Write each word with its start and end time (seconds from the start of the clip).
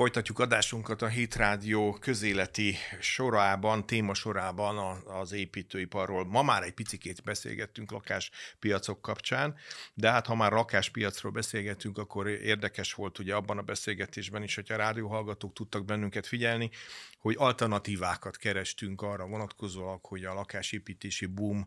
Folytatjuk 0.00 0.38
adásunkat 0.38 1.02
a 1.02 1.08
Hit 1.08 1.34
Rádió 1.34 1.92
közéleti 2.00 2.76
sorában, 3.00 3.86
téma 3.86 4.14
sorában 4.14 5.02
az 5.06 5.32
építőiparról. 5.32 6.24
Ma 6.26 6.42
már 6.42 6.62
egy 6.62 6.72
picikét 6.72 7.22
beszélgettünk 7.22 7.90
lakáspiacok 7.90 9.02
kapcsán, 9.02 9.54
de 9.94 10.10
hát 10.10 10.26
ha 10.26 10.34
már 10.34 10.52
lakáspiacról 10.52 11.32
beszélgettünk, 11.32 11.98
akkor 11.98 12.28
érdekes 12.28 12.92
volt 12.92 13.18
ugye 13.18 13.34
abban 13.34 13.58
a 13.58 13.62
beszélgetésben 13.62 14.42
is, 14.42 14.54
hogy 14.54 14.72
a 14.72 14.76
rádióhallgatók 14.76 15.52
tudtak 15.52 15.84
bennünket 15.84 16.26
figyelni, 16.26 16.70
hogy 17.18 17.34
alternatívákat 17.38 18.36
kerestünk 18.36 19.02
arra 19.02 19.26
vonatkozóak, 19.26 20.06
hogy 20.06 20.24
a 20.24 20.34
lakásépítési 20.34 21.26
boom 21.26 21.66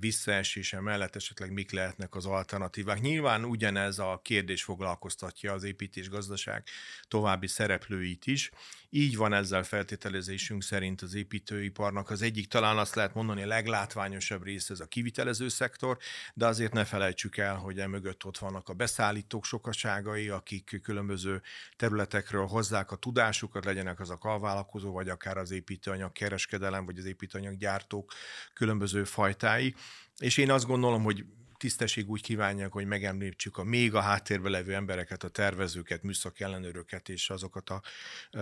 visszaesése 0.00 0.80
mellett 0.80 1.16
esetleg 1.16 1.52
mik 1.52 1.72
lehetnek 1.72 2.14
az 2.14 2.26
alternatívák. 2.26 3.00
Nyilván 3.00 3.44
ugyanez 3.44 3.98
a 3.98 4.20
kérdés 4.24 4.62
foglalkoztatja 4.62 5.52
az 5.52 5.64
építés 5.64 6.08
gazdaság 6.08 6.64
további 7.08 7.46
szereplőit 7.58 8.26
is. 8.26 8.50
Így 8.90 9.16
van 9.16 9.32
ezzel 9.32 9.62
feltételezésünk 9.62 10.62
szerint 10.62 11.02
az 11.02 11.14
építőiparnak 11.14 12.10
az 12.10 12.22
egyik, 12.22 12.48
talán 12.48 12.78
azt 12.78 12.94
lehet 12.94 13.14
mondani, 13.14 13.42
a 13.42 13.46
leglátványosabb 13.46 14.44
része 14.44 14.72
ez 14.72 14.80
a 14.80 14.86
kivitelező 14.86 15.48
szektor, 15.48 15.98
de 16.34 16.46
azért 16.46 16.72
ne 16.72 16.84
felejtsük 16.84 17.36
el, 17.36 17.56
hogy 17.56 17.78
emögött 17.78 18.24
ott 18.24 18.38
vannak 18.38 18.68
a 18.68 18.72
beszállítók 18.72 19.44
sokaságai, 19.44 20.28
akik 20.28 20.80
különböző 20.82 21.42
területekről 21.76 22.46
hozzák 22.46 22.90
a 22.90 22.96
tudásukat, 22.96 23.64
legyenek 23.64 24.00
azok 24.00 24.24
alvállalkozó, 24.24 24.92
vagy 24.92 25.08
akár 25.08 25.36
az 25.36 25.50
építőanyag 25.50 26.12
kereskedelem, 26.12 26.84
vagy 26.84 26.98
az 26.98 27.04
építőanyag 27.04 27.56
gyártók 27.56 28.12
különböző 28.54 29.04
fajtái. 29.04 29.74
És 30.18 30.36
én 30.36 30.50
azt 30.50 30.66
gondolom, 30.66 31.02
hogy 31.02 31.24
tisztesség 31.58 32.08
úgy 32.08 32.22
kívánják, 32.22 32.72
hogy 32.72 32.86
megemlítsük 32.86 33.56
a 33.56 33.64
még 33.64 33.94
a 33.94 34.00
háttérbe 34.00 34.48
levő 34.48 34.74
embereket, 34.74 35.22
a 35.22 35.28
tervezőket, 35.28 36.02
műszaki 36.02 36.44
ellenőröket 36.44 37.08
és 37.08 37.30
azokat 37.30 37.70
a 37.70 37.82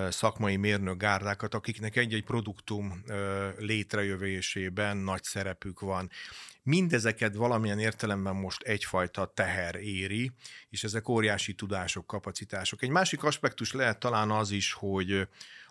szakmai 0.09 0.57
mérnök 0.57 0.97
gárdákat, 0.97 1.55
akiknek 1.55 1.97
egy-egy 1.97 2.25
produktum 2.25 3.05
létrejövésében 3.59 4.97
nagy 4.97 5.23
szerepük 5.23 5.81
van. 5.81 6.11
Mindezeket 6.63 7.35
valamilyen 7.35 7.79
értelemben 7.79 8.37
most 8.37 8.63
egyfajta 8.63 9.33
teher 9.35 9.75
éri, 9.75 10.33
és 10.71 10.85
ezek 10.85 11.09
óriási 11.09 11.55
tudások, 11.55 12.07
kapacitások. 12.07 12.83
Egy 12.83 12.91
másik 12.91 13.23
aspektus 13.23 13.73
lehet 13.73 13.99
talán 13.99 14.31
az 14.31 14.51
is, 14.51 14.73
hogy 14.73 15.29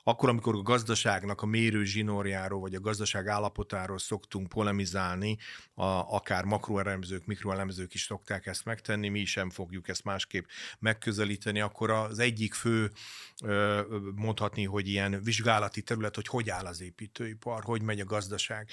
akkor, 0.08 0.30
amikor 0.30 0.56
a 0.56 0.62
gazdaságnak 0.62 1.42
a 1.42 1.46
mérő 1.46 1.84
zsinórjáról, 1.84 2.60
vagy 2.60 2.76
a 2.76 2.80
gazdaság 2.80 3.28
állapotáról 3.28 4.00
szoktunk 4.00 4.48
polemizálni, 4.48 5.38
a, 5.74 5.86
akár 5.86 6.44
makroelemzők, 6.44 7.26
mikroelemzők 7.26 7.94
is 7.94 8.02
szokták 8.02 8.46
ezt 8.46 8.66
megtenni, 8.66 9.10
mi 9.10 9.26
sem 9.26 9.50
fogjuk 9.50 9.88
ezt 9.88 10.04
másképp 10.04 10.46
megközelíteni, 10.80 11.62
akkor 11.62 11.90
az 11.90 12.20
egyik 12.20 12.54
fő 12.54 12.92
mondhatni, 14.16 14.66
hogy 14.66 14.88
ilyen 14.88 15.22
vizsgálati 15.24 15.82
terület, 15.82 16.16
hogy 16.16 16.28
hogy 16.28 16.50
áll 16.50 16.66
az 16.66 16.82
építőipar, 16.82 17.64
hogy 17.64 17.82
megy 17.82 18.00
a 18.00 18.06
gazdaság. 18.06 18.70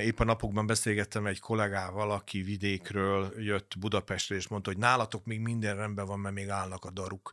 Épp 0.00 0.20
a 0.20 0.24
napokban 0.24 0.66
beszélgettem 0.66 1.26
egy 1.26 1.40
kollégával, 1.40 2.10
aki 2.10 2.42
vidékről 2.42 3.32
jött 3.38 3.78
Budapestre, 3.78 4.36
és 4.36 4.48
mondta, 4.48 4.70
hogy 4.70 4.78
nálatok 4.78 5.24
még 5.24 5.40
minden 5.40 5.76
rendben 5.76 6.06
van, 6.06 6.18
mert 6.18 6.34
még 6.34 6.48
állnak 6.48 6.84
a 6.84 6.90
daruk. 6.90 7.32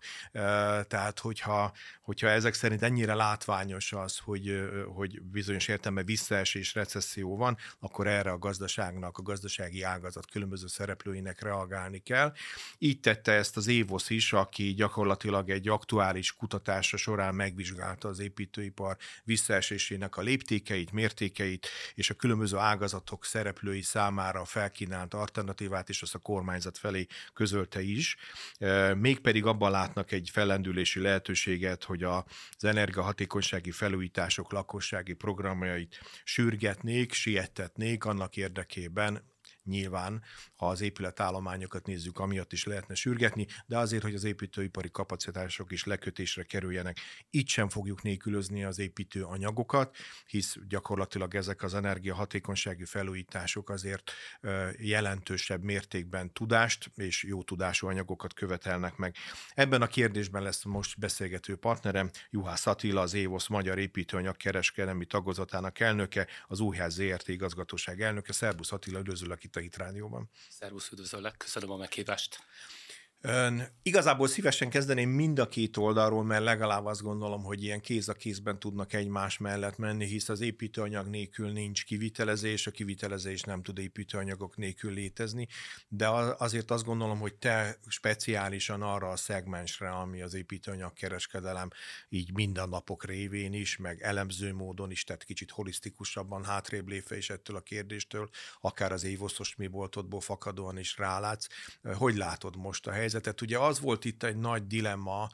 Tehát, 0.88 1.20
hogyha, 1.20 1.74
hogyha 2.02 2.28
ezek 2.28 2.54
szerint 2.54 2.82
ennyire 2.82 3.11
ennyire 3.12 3.30
látványos 3.30 3.94
az, 3.94 4.18
hogy, 4.18 4.70
hogy 4.96 5.22
bizonyos 5.22 5.68
értelme 5.68 6.04
visszaesés, 6.04 6.74
recesszió 6.74 7.38
van, 7.38 7.58
akkor 7.80 8.08
erre 8.08 8.32
a 8.32 8.38
gazdaságnak, 8.38 9.18
a 9.18 9.22
gazdasági 9.22 9.82
ágazat 9.82 10.30
különböző 10.32 10.68
szereplőinek 10.68 11.42
reagálni 11.42 12.00
kell. 12.00 12.34
Így 12.78 13.00
tette 13.00 13.32
ezt 13.32 13.58
az 13.58 13.68
Évosz 13.68 14.10
is, 14.10 14.34
aki 14.34 14.74
gyakorlatilag 14.74 15.50
egy 15.50 15.68
aktuális 15.68 16.34
kutatása 16.34 16.98
során 16.98 17.36
megvizsgálta 17.36 18.08
az 18.08 18.20
építőipar 18.20 18.98
visszaesésének 19.24 20.18
a 20.18 20.22
léptékeit, 20.22 20.92
mértékeit, 20.92 21.68
és 21.94 22.10
a 22.10 22.14
különböző 22.14 22.58
ágazatok 22.58 23.26
szereplői 23.26 23.82
számára 23.82 24.46
felkínált 24.46 25.14
alternatívát, 25.14 25.90
és 25.90 26.02
azt 26.02 26.16
a 26.16 26.20
kormányzat 26.20 26.78
felé 26.78 27.08
közölte 27.34 27.82
is. 27.82 28.18
Mégpedig 28.96 29.46
abban 29.46 29.72
látnak 29.72 30.12
egy 30.12 30.30
fellendülési 30.32 31.00
lehetőséget, 31.00 31.84
hogy 31.84 32.04
az 32.04 32.64
energia 32.64 33.01
hatékonysági 33.02 33.72
felújítások 33.72 34.52
lakossági 34.52 35.14
programjait 35.14 36.00
sürgetnék, 36.24 37.14
siettetnék 37.14 38.06
annak 38.06 38.38
érdekében, 38.38 39.30
nyilván, 39.64 40.24
ha 40.56 40.68
az 40.68 40.82
épületállományokat 40.82 41.86
nézzük, 41.86 42.20
amiatt 42.20 42.54
is 42.54 42.64
lehetne 42.64 42.96
sürgetni, 42.96 43.48
de 43.66 43.78
azért, 43.78 44.04
hogy 44.04 44.16
az 44.16 44.24
építőipari 44.24 44.92
kapacitások 44.92 45.72
is 45.72 45.84
lekötésre 45.84 46.44
kerüljenek. 46.44 46.98
Itt 47.30 47.48
sem 47.48 47.70
fogjuk 47.70 48.02
nélkülözni 48.02 48.64
az 48.64 48.80
építő 48.80 49.24
anyagokat, 49.24 49.96
hisz 50.26 50.58
gyakorlatilag 50.68 51.36
ezek 51.36 51.64
az 51.64 51.74
energiahatékonysági 51.74 52.86
felújítások 52.86 53.70
azért 53.70 54.12
jelentősebb 54.78 55.64
mértékben 55.64 56.34
tudást 56.34 56.92
és 56.96 57.24
jó 57.24 57.44
tudású 57.44 57.88
anyagokat 57.88 58.34
követelnek 58.34 58.96
meg. 58.96 59.16
Ebben 59.54 59.82
a 59.82 59.88
kérdésben 59.88 60.44
lesz 60.44 60.64
most 60.64 61.00
beszélgető 61.00 61.56
partnerem, 61.56 62.10
Juhász 62.30 62.68
Attila, 62.68 63.02
az 63.02 63.14
Évosz 63.14 63.48
Magyar 63.48 63.80
Építőanyag 63.80 64.38
Kereskedelmi 64.38 65.06
Tagozatának 65.06 65.80
elnöke, 65.80 66.28
az 66.48 66.60
Újház 66.60 66.94
ZRT 66.94 67.28
igazgatóság 67.28 68.02
elnöke. 68.02 68.34
Szerbusz 68.34 68.72
Attila, 68.72 69.00
üdvözöllek 69.00 69.44
itt 69.44 69.51
a 69.56 69.60
Hit 69.60 69.78
Rádióban. 69.78 70.30
Szervusz, 70.50 70.92
üdvözöllek, 70.92 71.38
köszönöm 71.38 71.72
a 71.72 71.78
meghívást. 71.78 72.40
Ön, 73.24 73.68
igazából 73.84 74.28
szívesen 74.28 74.70
kezdeném 74.70 75.10
mind 75.10 75.40
a 75.40 75.48
két 75.48 75.78
oldalról, 75.78 76.24
mert 76.24 76.44
legalább 76.44 76.86
azt 76.86 77.02
gondolom, 77.02 77.44
hogy 77.44 77.64
ilyen 77.64 77.82
kéz 77.82 78.10
a 78.10 78.14
kézben 78.14 78.60
tudnak 78.60 78.94
egymás 78.94 79.38
mellett 79.38 79.78
menni, 79.78 80.06
hisz 80.06 80.30
az 80.30 80.42
építőanyag 80.42 81.08
nélkül 81.08 81.52
nincs 81.52 81.86
kivitelezés, 81.86 82.68
a 82.68 82.72
kivitelezés 82.72 83.42
nem 83.42 83.62
tud 83.62 83.78
építőanyagok 83.78 84.58
nélkül 84.58 84.94
létezni, 84.94 85.48
de 85.88 86.08
azért 86.38 86.72
azt 86.72 86.84
gondolom, 86.84 87.20
hogy 87.20 87.34
te 87.34 87.78
speciálisan 87.88 88.82
arra 88.82 89.10
a 89.10 89.16
szegmensre, 89.16 89.90
ami 89.90 90.22
az 90.22 90.34
építőanyag 90.34 90.94
kereskedelem, 90.94 91.70
így 92.10 92.34
mindennapok 92.34 93.06
révén 93.06 93.54
is, 93.54 93.78
meg 93.78 94.02
elemző 94.02 94.54
módon 94.54 94.92
is, 94.92 95.04
tehát 95.04 95.24
kicsit 95.24 95.52
holisztikusabban 95.52 96.44
hátrébb 96.44 96.88
lépve 96.88 97.18
is 97.18 97.30
ettől 97.30 97.56
a 97.56 97.62
kérdéstől, 97.62 98.30
akár 98.62 98.92
az 98.92 99.04
évoszos 99.04 99.56
mi 99.56 99.68
boltodból 99.68 100.22
fakadóan 100.22 100.78
is 100.78 100.98
rálátsz. 100.98 101.48
Hogy 101.84 102.16
látod 102.16 102.56
most 102.58 102.88
a 102.88 102.92
helyzet? 102.92 103.10
Helyzetet. 103.12 103.42
Ugye 103.42 103.58
az 103.58 103.80
volt 103.80 104.06
itt 104.06 104.24
egy 104.24 104.38
nagy 104.38 104.68
dilemma, 104.68 105.30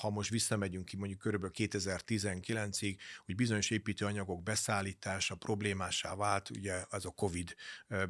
ha 0.00 0.10
most 0.10 0.30
visszamegyünk 0.30 0.84
ki 0.84 0.96
mondjuk 0.96 1.18
körülbelül 1.18 1.54
2019-ig, 1.58 2.96
hogy 3.24 3.34
bizonyos 3.34 3.70
építőanyagok 3.70 4.42
beszállítása 4.42 5.34
problémássá 5.34 6.14
vált, 6.14 6.50
ugye 6.50 6.84
az 6.88 7.04
a 7.04 7.10
Covid 7.10 7.54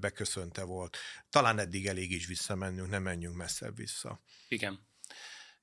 beköszönte 0.00 0.62
volt. 0.62 0.97
Talán 1.31 1.59
eddig 1.59 1.87
elég 1.87 2.10
is 2.10 2.27
visszamennünk, 2.27 2.88
nem 2.88 3.03
menjünk 3.03 3.37
messzebb 3.37 3.77
vissza. 3.77 4.21
Igen. 4.49 4.87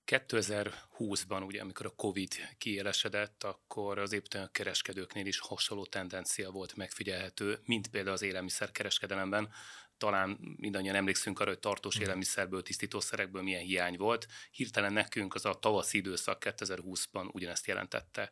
2020-ban, 0.05 1.45
ugye, 1.45 1.61
amikor 1.61 1.85
a 1.85 1.89
Covid 1.95 2.33
kiélesedett, 2.57 3.43
akkor 3.43 3.99
az 3.99 4.11
építőanyag 4.11 4.51
kereskedőknél 4.51 5.25
is 5.25 5.39
hasonló 5.39 5.85
tendencia 5.85 6.51
volt 6.51 6.75
megfigyelhető, 6.75 7.59
mint 7.65 7.87
például 7.87 8.15
az 8.15 8.21
élelmiszerkereskedelemben, 8.21 9.49
talán 9.97 10.55
mindannyian 10.57 10.95
emlékszünk 10.95 11.39
arra, 11.39 11.49
hogy 11.49 11.59
tartós 11.59 11.99
mm. 11.99 12.01
élelmiszerből, 12.01 12.61
tisztítószerekből 12.61 13.41
milyen 13.41 13.61
hiány 13.61 13.97
volt. 13.97 14.27
Hirtelen 14.51 14.93
nekünk 14.93 15.33
az 15.33 15.45
a 15.45 15.53
tavaszi 15.53 15.97
időszak 15.97 16.43
2020-ban 16.45 17.31
ugyanezt 17.31 17.67
jelentette. 17.67 18.31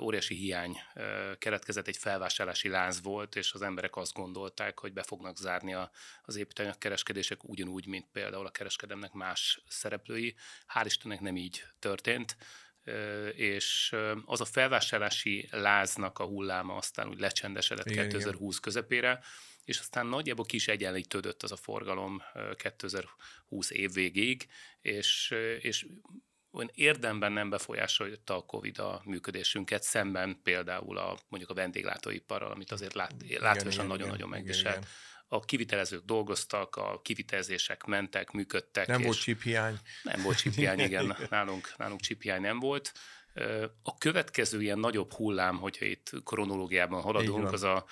Óriási 0.00 0.34
hiány 0.34 0.76
keretkezett, 1.38 1.86
egy 1.86 1.96
felvásárlási 1.96 2.68
láz 2.68 3.02
volt, 3.02 3.36
és 3.36 3.52
az 3.52 3.62
emberek 3.62 3.96
azt 3.96 4.12
gondolták, 4.12 4.78
hogy 4.78 4.92
be 4.92 5.02
fognak 5.02 5.36
zárni 5.36 5.74
a, 5.74 5.90
az 6.22 6.36
építőanyagkereskedések 6.36 7.44
ugyanúgy, 7.44 7.86
mint 7.86 8.06
például 8.12 8.46
a 8.46 8.50
kereskedemnek 8.50 9.12
más 9.12 9.62
szereplői. 9.68 10.34
Hál' 10.74 10.84
Istennek 10.84 11.20
nem 11.20 11.36
így 11.36 11.64
történt 11.78 12.36
és 13.34 13.96
az 14.24 14.40
a 14.40 14.44
felvásárlási 14.44 15.48
láznak 15.50 16.18
a 16.18 16.24
hulláma 16.24 16.74
aztán 16.74 17.08
úgy 17.08 17.20
lecsendesedett 17.20 17.90
igen, 17.90 18.08
2020 18.08 18.40
igen. 18.40 18.60
közepére, 18.60 19.20
és 19.66 19.78
aztán 19.78 20.06
nagyjából 20.06 20.44
ki 20.44 20.56
is 20.56 20.68
egyenlítődött 20.68 21.42
az 21.42 21.52
a 21.52 21.56
forgalom 21.56 22.22
2020 22.56 23.70
év 23.70 23.92
végéig, 23.92 24.46
és, 24.80 25.34
és 25.60 25.86
olyan 26.50 26.70
érdemben 26.74 27.32
nem 27.32 27.50
befolyásolta 27.50 28.36
a 28.36 28.44
Covid 28.44 28.78
a 28.78 29.02
működésünket, 29.04 29.82
szemben 29.82 30.40
például 30.42 30.98
a, 30.98 31.18
mondjuk 31.28 31.50
a 31.50 31.54
vendéglátóiparral, 31.54 32.50
amit 32.50 32.72
azért 32.72 32.94
lát, 32.94 33.14
látványosan 33.38 33.86
nagyon-nagyon 33.86 34.28
megviselt. 34.28 34.86
A 35.28 35.40
kivitelezők 35.40 36.04
dolgoztak, 36.04 36.76
a 36.76 37.00
kivitelezések 37.02 37.84
mentek, 37.84 38.30
működtek. 38.30 38.86
Nem 38.86 39.02
volt 39.02 39.20
csiphiány. 39.20 39.78
Nem 40.02 40.22
volt 40.22 40.36
csiphiány, 40.36 40.78
igen, 40.88 41.16
nálunk, 41.30 41.74
nálunk 41.76 42.00
csiphiány 42.00 42.40
nem 42.40 42.58
volt. 42.58 42.92
A 43.82 43.98
következő 43.98 44.62
ilyen 44.62 44.78
nagyobb 44.78 45.12
hullám, 45.12 45.58
hogyha 45.58 45.84
itt 45.84 46.10
kronológiában 46.24 47.02
haladunk, 47.02 47.52
az 47.52 47.62
a 47.62 47.84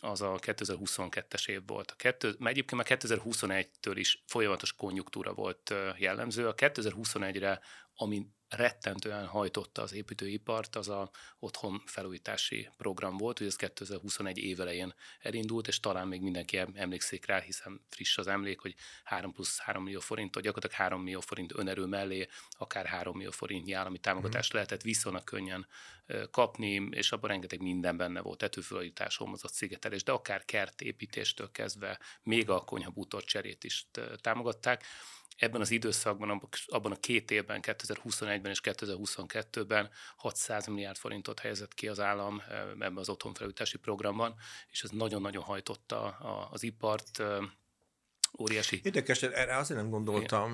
az 0.00 0.20
a 0.20 0.38
2022-es 0.38 1.48
év 1.48 1.62
volt. 1.66 1.90
A 1.90 1.96
kettő, 1.96 2.34
mert 2.38 2.56
egyébként 2.56 2.88
már 2.88 2.98
2021-től 3.00 3.92
is 3.94 4.22
folyamatos 4.26 4.72
konjunktúra 4.72 5.32
volt 5.32 5.74
jellemző. 5.96 6.48
A 6.48 6.54
2021-re, 6.54 7.60
ami 7.94 8.26
rettentően 8.50 9.26
hajtotta 9.26 9.82
az 9.82 9.92
építőipart, 9.92 10.76
az 10.76 10.88
a 10.88 11.10
otthon 11.38 11.82
felújítási 11.86 12.68
program 12.76 13.16
volt, 13.16 13.38
hogy 13.38 13.46
ez 13.46 13.56
2021 13.56 14.38
évelején 14.38 14.94
elindult, 15.20 15.68
és 15.68 15.80
talán 15.80 16.08
még 16.08 16.20
mindenki 16.20 16.56
emlékszik 16.74 17.26
rá, 17.26 17.40
hiszen 17.40 17.80
friss 17.88 18.18
az 18.18 18.26
emlék, 18.26 18.60
hogy 18.60 18.74
3 19.04 19.32
plusz 19.32 19.58
3 19.58 19.82
millió 19.82 20.00
forintot, 20.00 20.42
gyakorlatilag 20.42 20.82
3 20.82 21.02
millió 21.02 21.20
forint 21.20 21.52
önerő 21.54 21.84
mellé 21.84 22.28
akár 22.58 22.86
3 22.86 23.16
millió 23.16 23.30
forintnyi 23.30 23.72
állami 23.72 23.98
támogatást 23.98 24.52
mm. 24.52 24.54
lehetett 24.54 24.82
viszonylag 24.82 25.24
könnyen 25.24 25.66
kapni, 26.30 26.88
és 26.90 27.12
abban 27.12 27.30
rengeteg 27.30 27.60
minden 27.60 27.96
benne 27.96 28.20
volt, 28.20 28.38
tetőfelújítás, 28.38 29.16
homozott 29.16 29.52
szigetelés, 29.52 30.02
de 30.02 30.12
akár 30.12 30.44
kertépítéstől 30.44 31.50
kezdve 31.50 31.98
még 32.22 32.50
a 32.50 32.64
konyha 32.64 32.92
cserét 33.24 33.64
is 33.64 33.86
támogatták 34.20 34.84
ebben 35.40 35.60
az 35.60 35.70
időszakban, 35.70 36.42
abban 36.66 36.92
a 36.92 36.96
két 36.96 37.30
évben, 37.30 37.60
2021-ben 37.62 38.50
és 38.50 38.60
2022-ben 38.62 39.90
600 40.16 40.66
milliárd 40.66 40.96
forintot 40.96 41.40
helyezett 41.40 41.74
ki 41.74 41.88
az 41.88 42.00
állam 42.00 42.42
ebben 42.70 42.96
az 42.96 43.08
otthonfelújítási 43.08 43.78
programban, 43.78 44.34
és 44.70 44.82
ez 44.82 44.90
nagyon-nagyon 44.90 45.42
hajtotta 45.42 46.04
az 46.50 46.62
ipart, 46.62 47.22
óriási. 48.38 48.80
Érdekes, 48.82 49.22
erre 49.22 49.56
azért 49.56 49.80
nem 49.80 49.90
gondoltam, 49.90 50.52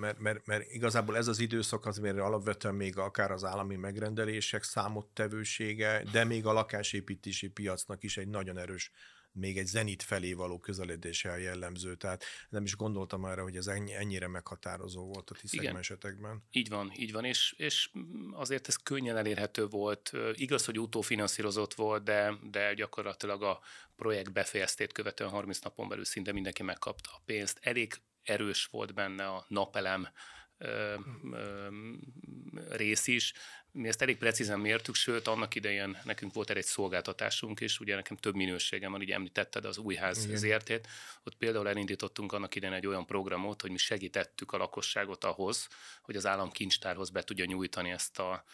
mert, 0.00 0.18
mert, 0.18 0.46
mert 0.46 0.70
igazából 0.70 1.16
ez 1.16 1.28
az 1.28 1.38
időszak 1.38 1.86
az, 1.86 1.98
mert 1.98 2.18
alapvetően 2.18 2.74
még 2.74 2.98
akár 2.98 3.30
az 3.30 3.44
állami 3.44 3.76
megrendelések 3.76 4.62
számottevősége, 4.62 6.02
de 6.12 6.24
még 6.24 6.46
a 6.46 6.52
lakásépítési 6.52 7.48
piacnak 7.48 8.02
is 8.02 8.16
egy 8.16 8.28
nagyon 8.28 8.58
erős 8.58 8.90
még 9.32 9.58
egy 9.58 9.66
zenit 9.66 10.02
felé 10.02 10.32
való 10.32 10.58
közeledése 10.58 11.30
a 11.30 11.36
jellemző, 11.36 11.94
tehát 11.94 12.24
nem 12.48 12.64
is 12.64 12.76
gondoltam 12.76 13.24
arra, 13.24 13.42
hogy 13.42 13.56
ez 13.56 13.66
ennyire 13.66 14.28
meghatározó 14.28 15.06
volt 15.06 15.30
a 15.30 15.34
ti 15.34 15.46
szegmensetekben. 15.46 16.42
Így 16.50 16.68
van, 16.68 16.92
így 16.96 17.12
van, 17.12 17.24
és, 17.24 17.54
és 17.56 17.90
azért 18.32 18.68
ez 18.68 18.76
könnyen 18.76 19.16
elérhető 19.16 19.66
volt. 19.66 20.12
Igaz, 20.32 20.64
hogy 20.64 20.78
utófinanszírozott 20.78 21.74
volt, 21.74 22.04
de, 22.04 22.34
de 22.50 22.74
gyakorlatilag 22.74 23.42
a 23.42 23.60
projekt 23.96 24.32
befejeztét 24.32 24.92
követően 24.92 25.30
30 25.30 25.58
napon 25.58 25.88
belül 25.88 26.04
szinte 26.04 26.32
mindenki 26.32 26.62
megkapta 26.62 27.10
a 27.12 27.22
pénzt. 27.24 27.58
Elég 27.62 27.94
erős 28.22 28.64
volt 28.64 28.94
benne 28.94 29.26
a 29.26 29.44
napelem 29.48 30.08
ö, 30.62 30.94
ö, 31.32 31.68
rész 32.68 33.06
is, 33.06 33.32
mi 33.72 33.88
ezt 33.88 34.02
elég 34.02 34.16
precízen 34.16 34.60
mértük, 34.60 34.94
sőt, 34.94 35.28
annak 35.28 35.54
idején 35.54 35.98
nekünk 36.04 36.32
volt 36.32 36.50
egy 36.50 36.64
szolgáltatásunk 36.64 37.60
is, 37.60 37.80
ugye 37.80 37.94
nekem 37.94 38.16
több 38.16 38.34
minőségem 38.34 38.90
van, 38.90 39.00
ugye 39.00 39.14
említetted 39.14 39.64
az 39.64 39.78
új 39.78 39.94
ház 39.94 40.28
zértét, 40.34 40.88
ott 41.24 41.36
például 41.36 41.68
elindítottunk 41.68 42.32
annak 42.32 42.54
idején 42.54 42.74
egy 42.76 42.86
olyan 42.86 43.06
programot, 43.06 43.60
hogy 43.60 43.70
mi 43.70 43.76
segítettük 43.76 44.52
a 44.52 44.56
lakosságot 44.56 45.24
ahhoz, 45.24 45.68
hogy 46.02 46.16
az 46.16 46.26
államkincstárhoz 46.26 47.10
be 47.10 47.22
tudja 47.22 47.44
nyújtani 47.44 47.90
ezt 47.90 48.18
a, 48.18 48.44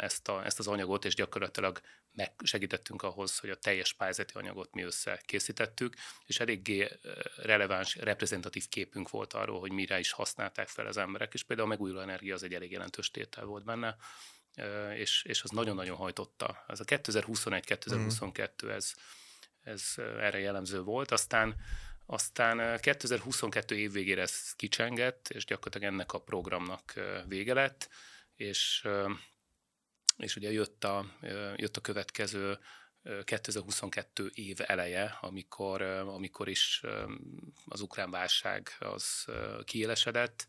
ezt, 0.00 0.28
a, 0.28 0.44
ezt 0.44 0.58
az 0.58 0.66
anyagot, 0.66 1.04
és 1.04 1.14
gyakorlatilag 1.14 1.80
megsegítettünk 2.14 3.02
ahhoz, 3.02 3.38
hogy 3.38 3.50
a 3.50 3.56
teljes 3.56 3.92
pályázati 3.92 4.32
anyagot 4.34 4.74
mi 4.74 4.82
összekészítettük, 4.82 5.94
és 6.26 6.40
eléggé 6.40 6.88
releváns, 7.36 7.94
reprezentatív 7.94 8.68
képünk 8.68 9.10
volt 9.10 9.32
arról, 9.32 9.60
hogy 9.60 9.72
mire 9.72 9.98
is 9.98 10.12
használták 10.12 10.68
fel 10.68 10.86
az 10.86 10.96
emberek, 10.96 11.34
és 11.34 11.42
például 11.42 11.68
a 11.68 11.70
megújuló 11.70 12.00
energia 12.00 12.34
az 12.34 12.42
egy 12.42 12.54
elég 12.54 12.70
jelentős 12.70 13.10
tétel 13.10 13.44
volt 13.44 13.64
benne, 13.64 13.96
és, 14.94 15.22
és 15.22 15.42
az 15.42 15.50
nagyon-nagyon 15.50 15.96
hajtotta. 15.96 16.64
Ez 16.68 16.80
a 16.80 16.84
2021-2022, 16.84 18.70
ez, 18.70 18.92
ez 19.62 19.94
erre 19.96 20.38
jellemző 20.38 20.80
volt. 20.80 21.10
Aztán 21.10 21.54
aztán 22.06 22.80
2022 22.80 23.76
év 23.76 23.92
végére 23.92 24.22
ez 24.22 24.52
kicsengett, 24.52 25.28
és 25.28 25.44
gyakorlatilag 25.44 25.92
ennek 25.92 26.12
a 26.12 26.20
programnak 26.20 26.94
vége 27.26 27.54
lett, 27.54 27.88
és 28.36 28.86
és 30.16 30.36
ugye 30.36 30.52
jött 30.52 30.84
a, 30.84 31.06
jött 31.56 31.76
a 31.76 31.80
következő 31.80 32.58
2022 33.24 34.30
év 34.34 34.56
eleje, 34.60 35.18
amikor, 35.20 35.82
amikor 35.82 36.48
is 36.48 36.82
az 37.66 37.80
ukrán 37.80 38.10
válság 38.10 38.70
az 38.78 39.24
kiélesedett. 39.64 40.46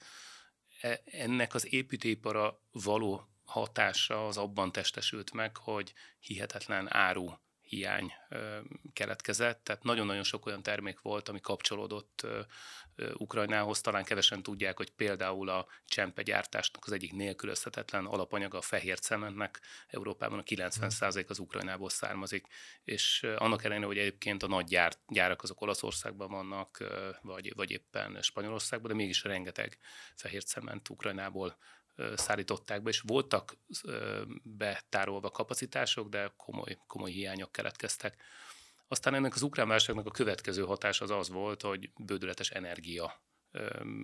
E, 0.82 1.02
ennek 1.06 1.54
az 1.54 1.74
építőipara 1.74 2.62
való 2.72 3.30
hatása 3.44 4.28
az 4.28 4.38
abban 4.38 4.72
testesült 4.72 5.34
meg, 5.34 5.58
hogy 5.58 5.94
hihetetlen 6.20 6.94
áru 6.94 7.30
hiány 7.66 8.14
keletkezett, 8.94 9.64
tehát 9.64 9.84
nagyon-nagyon 9.84 10.24
sok 10.24 10.46
olyan 10.46 10.64
termék 10.64 11.00
volt, 11.02 11.30
ami 11.30 11.40
kapcsolódott 11.40 12.28
Ukrajnához. 13.14 13.82
Talán 13.82 14.04
kevesen 14.04 14.44
tudják, 14.44 14.78
hogy 14.78 14.92
például 14.92 15.50
a 15.50 15.68
gyártásnak 16.24 16.86
az 16.86 16.92
egyik 16.92 17.14
nélkülözhetetlen 17.14 18.06
alapanyaga 18.06 18.58
a 18.58 18.62
fehér 18.62 19.00
cementnek 19.00 19.60
Európában 19.88 20.40
a 20.40 20.44
90% 20.44 21.28
az 21.28 21.40
Ukrajnából 21.40 21.90
származik, 21.90 22.48
és 22.84 23.28
annak 23.38 23.64
ellenére, 23.64 23.86
hogy 23.86 23.98
egyébként 23.98 24.44
a 24.44 24.48
nagy 24.48 24.66
gyár, 24.66 24.94
gyárak 25.08 25.44
azok 25.44 25.62
Olaszországban 25.62 26.30
vannak, 26.30 26.84
vagy, 27.22 27.56
vagy 27.56 27.72
éppen 27.72 28.22
Spanyolországban, 28.22 28.90
de 28.92 28.98
mégis 28.98 29.24
rengeteg 29.24 29.78
fehér 30.16 30.44
cement 30.44 30.90
Ukrajnából 30.90 31.58
szállították 32.16 32.82
be, 32.82 32.90
és 32.90 33.00
voltak 33.00 33.58
betárolva 34.44 35.32
kapacitások, 35.32 36.10
de 36.10 36.34
komoly, 36.38 36.78
komoly 36.88 37.12
hiányok 37.12 37.52
keletkeztek. 37.52 38.24
Aztán 38.88 39.14
ennek 39.14 39.36
az 39.36 39.42
ukrán 39.42 39.68
válságnak 39.68 40.06
a 40.06 40.12
következő 40.12 40.64
hatás 40.64 41.02
az 41.02 41.12
az 41.12 41.30
volt, 41.30 41.62
hogy 41.62 41.90
bődületes 41.96 42.50
energia 42.50 43.24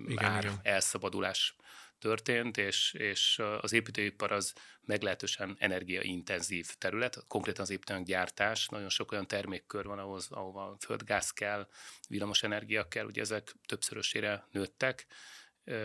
igen, 0.06 0.24
ár 0.24 0.44
igen. 0.44 0.60
elszabadulás 0.62 1.56
történt, 1.98 2.56
és, 2.56 2.92
és 2.92 3.42
az 3.60 3.72
építőipar 3.72 4.32
az 4.32 4.52
meglehetősen 4.80 5.56
energiaintenzív 5.58 6.74
terület, 6.78 7.24
konkrétan 7.28 7.62
az 7.62 7.70
építőanyag 7.70 8.06
gyártás, 8.06 8.68
nagyon 8.68 8.88
sok 8.88 9.12
olyan 9.12 9.26
termékkör 9.26 9.84
van, 9.84 9.98
ahhoz, 9.98 10.30
ahova 10.30 10.76
földgáz 10.80 11.30
kell, 11.30 11.68
villamos 12.08 12.42
energia 12.42 12.88
kell, 12.88 13.06
ugye 13.06 13.20
ezek 13.20 13.54
többszörösére 13.66 14.46
nőttek, 14.50 15.06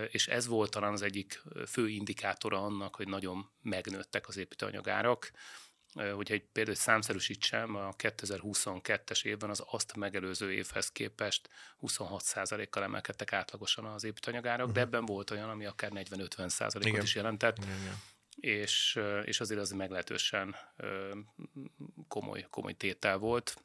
és 0.09 0.27
ez 0.27 0.47
volt 0.47 0.71
talán 0.71 0.93
az 0.93 1.01
egyik 1.01 1.41
fő 1.67 1.89
indikátora 1.89 2.63
annak, 2.63 2.95
hogy 2.95 3.07
nagyon 3.07 3.49
megnőttek 3.61 4.27
az 4.27 4.37
építőanyagárak. 4.37 5.31
Hogyha 6.13 6.33
egy 6.33 6.45
például 6.51 6.75
számszerűsítsem, 6.75 7.75
a 7.75 7.95
2022-es 7.95 9.25
évben 9.25 9.49
az 9.49 9.63
azt 9.69 9.95
megelőző 9.95 10.53
évhez 10.53 10.91
képest 10.91 11.49
26%-kal 11.81 12.83
emelkedtek 12.83 13.33
átlagosan 13.33 13.85
az 13.85 14.03
építőanyagárak, 14.03 14.67
uh-huh. 14.67 14.73
de 14.73 14.85
mhm. 14.85 14.93
ebben 14.93 15.05
volt 15.05 15.31
olyan, 15.31 15.49
ami 15.49 15.65
akár 15.65 15.91
40-50%-ot 15.93 17.03
is 17.03 17.15
jelentett. 17.15 17.57
Igen, 17.57 17.79
igen 17.79 18.01
és, 18.39 18.99
és 19.23 19.39
azért 19.39 19.59
az 19.59 19.71
meglehetősen 19.71 20.55
komoly, 22.07 22.45
komoly 22.49 22.73
tétel 22.73 23.17
volt. 23.17 23.55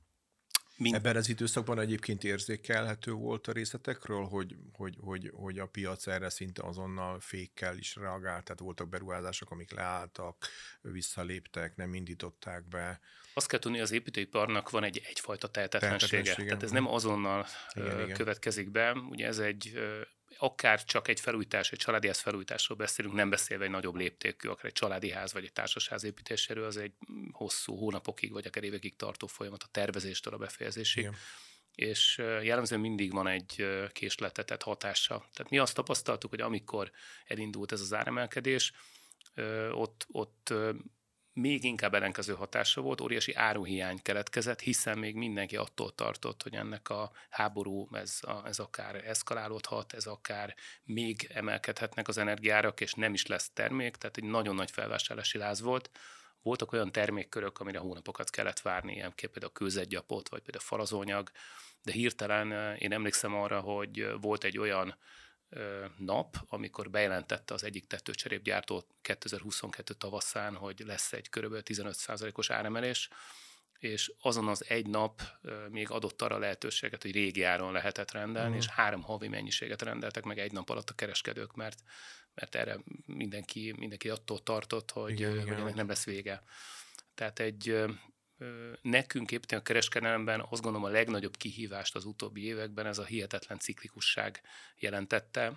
Mint... 0.83 0.95
Ebben 0.95 1.17
az 1.17 1.29
időszakban 1.29 1.79
egyébként 1.81 2.25
érzékelhető 2.25 3.13
volt 3.13 3.47
a 3.47 3.53
részletekről, 3.53 4.25
hogy, 4.25 4.57
hogy, 4.73 4.97
hogy, 5.01 5.31
hogy 5.35 5.59
a 5.59 5.67
piac 5.67 6.07
erre 6.07 6.29
szinte 6.29 6.63
azonnal 6.63 7.21
fékkel 7.21 7.77
is 7.77 7.97
reagált, 7.97 8.45
tehát 8.45 8.61
voltak 8.61 8.89
beruházások, 8.89 9.51
amik 9.51 9.73
leálltak, 9.73 10.47
visszaléptek, 10.81 11.77
nem 11.77 11.95
indították 11.95 12.69
be. 12.69 13.01
Azt 13.35 13.49
kell 13.49 13.59
tudni, 13.59 13.81
az 13.81 13.93
építőiparnak 13.93 14.71
van 14.71 14.85
egy 14.85 15.03
egyfajta 15.09 15.49
tehetetlensége. 15.49 16.35
Tehát 16.35 16.63
ez 16.63 16.71
nem 16.71 16.89
azonnal 16.89 17.47
igen, 17.75 18.01
igen. 18.01 18.17
következik 18.17 18.71
be. 18.71 18.93
Ugye 18.93 19.27
ez 19.27 19.39
egy 19.39 19.81
akár 20.43 20.85
csak 20.85 21.09
egy 21.09 21.21
felújítás, 21.21 21.73
egy 21.73 21.79
családi 21.79 22.07
ház 22.07 22.19
felújításról 22.19 22.79
beszélünk, 22.79 23.15
nem 23.15 23.31
beszélve 23.31 23.65
egy 23.65 23.71
nagyobb 23.71 23.95
léptékű, 23.95 24.49
akár 24.49 24.65
egy 24.65 24.73
családi 24.73 25.11
ház 25.11 25.33
vagy 25.33 25.45
egy 25.45 25.53
társasház 25.53 26.05
építéséről, 26.05 26.65
az 26.65 26.77
egy 26.77 26.93
hosszú 27.33 27.77
hónapokig 27.77 28.33
vagy 28.33 28.47
akár 28.47 28.65
évekig 28.65 28.97
tartó 28.97 29.27
folyamat 29.27 29.63
a 29.63 29.69
tervezéstől 29.71 30.35
a 30.35 30.37
befejezésig. 30.37 31.03
Igen 31.03 31.15
és 31.75 32.19
jellemzően 32.19 32.81
mindig 32.81 33.13
van 33.13 33.27
egy 33.27 33.67
késletetett 33.93 34.63
hatása. 34.63 35.15
Tehát 35.33 35.51
mi 35.51 35.59
azt 35.59 35.75
tapasztaltuk, 35.75 36.31
hogy 36.31 36.41
amikor 36.41 36.91
elindult 37.27 37.73
ez 37.73 37.81
az 37.81 37.95
áremelkedés, 37.95 38.73
ott, 39.71 40.07
ott 40.11 40.55
még 41.33 41.65
inkább 41.65 41.95
ellenkező 41.95 42.35
hatása 42.35 42.81
volt, 42.81 43.01
óriási 43.01 43.35
áruhiány 43.35 44.03
keletkezett, 44.03 44.61
hiszen 44.61 44.99
még 44.99 45.15
mindenki 45.15 45.57
attól 45.57 45.95
tartott, 45.95 46.43
hogy 46.43 46.55
ennek 46.55 46.89
a 46.89 47.13
háború, 47.31 47.89
ez, 47.93 48.19
a, 48.21 48.47
ez 48.47 48.59
akár 48.59 48.95
eszkalálódhat, 48.95 49.93
ez 49.93 50.07
akár 50.07 50.55
még 50.85 51.31
emelkedhetnek 51.35 52.09
az 52.09 52.19
energiárak, 52.19 52.81
és 52.81 52.93
nem 52.93 53.13
is 53.13 53.27
lesz 53.27 53.51
termék, 53.55 53.97
tehát 53.97 54.17
egy 54.17 54.25
nagyon 54.25 54.55
nagy 54.55 54.71
felvásárlási 54.71 55.39
láz 55.39 55.61
volt. 55.61 55.91
Voltak 56.43 56.73
olyan 56.73 56.93
termékkörök, 56.93 57.61
amire 57.61 57.79
hónapokat 57.79 58.31
kellett 58.31 58.61
várni, 58.61 58.93
ilyen 58.93 59.15
például 59.15 59.47
a 59.47 59.53
kőzetgyapot, 59.53 60.29
vagy 60.29 60.41
például 60.43 60.65
a 60.65 60.69
falazóanyag, 60.69 61.31
de 61.83 61.93
hirtelen 61.93 62.77
én 62.77 62.93
emlékszem 62.93 63.35
arra, 63.35 63.61
hogy 63.61 64.21
volt 64.21 64.45
egy 64.45 64.59
olyan 64.59 64.97
nap, 65.99 66.37
amikor 66.49 66.91
bejelentette 66.91 67.55
az 67.55 67.65
egyik 67.65 67.87
tetőcserépgyártó 67.87 68.85
2022 69.03 69.95
tavaszán, 69.95 70.55
hogy 70.55 70.83
lesz 70.87 71.13
egy 71.13 71.29
kb. 71.29 71.55
15%-os 71.65 72.51
áremelés, 72.51 73.09
és 73.79 74.13
azon 74.21 74.49
az 74.49 74.65
egy 74.69 74.87
nap 74.87 75.23
még 75.69 75.91
adott 75.91 76.23
arra 76.23 76.39
lehetőséget, 76.39 77.03
hogy 77.03 77.13
régi 77.13 77.43
áron 77.43 77.73
lehetett 77.73 78.11
rendelni, 78.11 78.49
uh-huh. 78.49 78.65
és 78.65 78.71
három 78.71 79.03
havi 79.03 79.29
mennyiséget 79.29 79.83
rendeltek 79.83 80.25
meg 80.25 80.39
egy 80.39 80.53
nap 80.53 80.71
alatt 80.71 80.91
a 80.91 80.95
kereskedők, 80.95 81.55
mert 81.55 81.83
mert 82.35 82.55
erre 82.55 82.79
mindenki, 83.07 83.75
mindenki 83.77 84.09
attól 84.09 84.43
tartott, 84.43 84.91
hogy, 84.91 85.11
igen, 85.11 85.31
hogy 85.31 85.41
igen. 85.41 85.61
ennek 85.61 85.75
nem 85.75 85.89
lesz 85.89 86.05
vége. 86.05 86.43
Tehát 87.15 87.39
egy 87.39 87.85
nekünk 88.83 89.31
éppen 89.31 89.59
a 89.59 89.63
kereskedelemben 89.63 90.47
azt 90.51 90.63
gondolom 90.63 90.87
a 90.87 90.93
legnagyobb 90.93 91.37
kihívást 91.37 91.95
az 91.95 92.05
utóbbi 92.05 92.45
években 92.45 92.87
ez 92.87 92.99
a 92.99 93.05
hihetetlen 93.05 93.59
ciklikusság 93.59 94.41
jelentette 94.79 95.53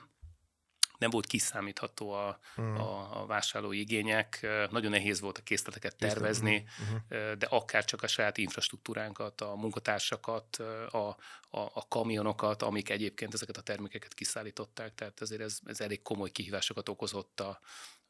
nem 0.97 1.09
volt 1.09 1.25
kiszámítható 1.25 2.11
a, 2.11 2.39
hmm. 2.55 2.75
a, 2.75 3.21
a 3.21 3.25
vásárlói 3.25 3.79
igények, 3.79 4.47
nagyon 4.69 4.91
nehéz 4.91 5.19
volt 5.19 5.37
a 5.37 5.41
készleteket 5.41 5.95
tervezni, 5.95 6.65
uh-huh. 6.79 7.31
de 7.31 7.45
akár 7.45 7.85
csak 7.85 8.03
a 8.03 8.07
saját 8.07 8.37
infrastruktúránkat, 8.37 9.41
a 9.41 9.55
munkatársakat, 9.55 10.55
a, 10.89 11.07
a, 11.49 11.59
a 11.59 11.87
kamionokat, 11.87 12.61
amik 12.61 12.89
egyébként 12.89 13.33
ezeket 13.33 13.57
a 13.57 13.61
termékeket 13.61 14.13
kiszállították, 14.13 14.95
tehát 14.95 15.21
ezért 15.21 15.41
ez, 15.41 15.59
ez 15.65 15.81
elég 15.81 16.01
komoly 16.01 16.29
kihívásokat 16.29 16.89
okozott 16.89 17.39
a, 17.39 17.59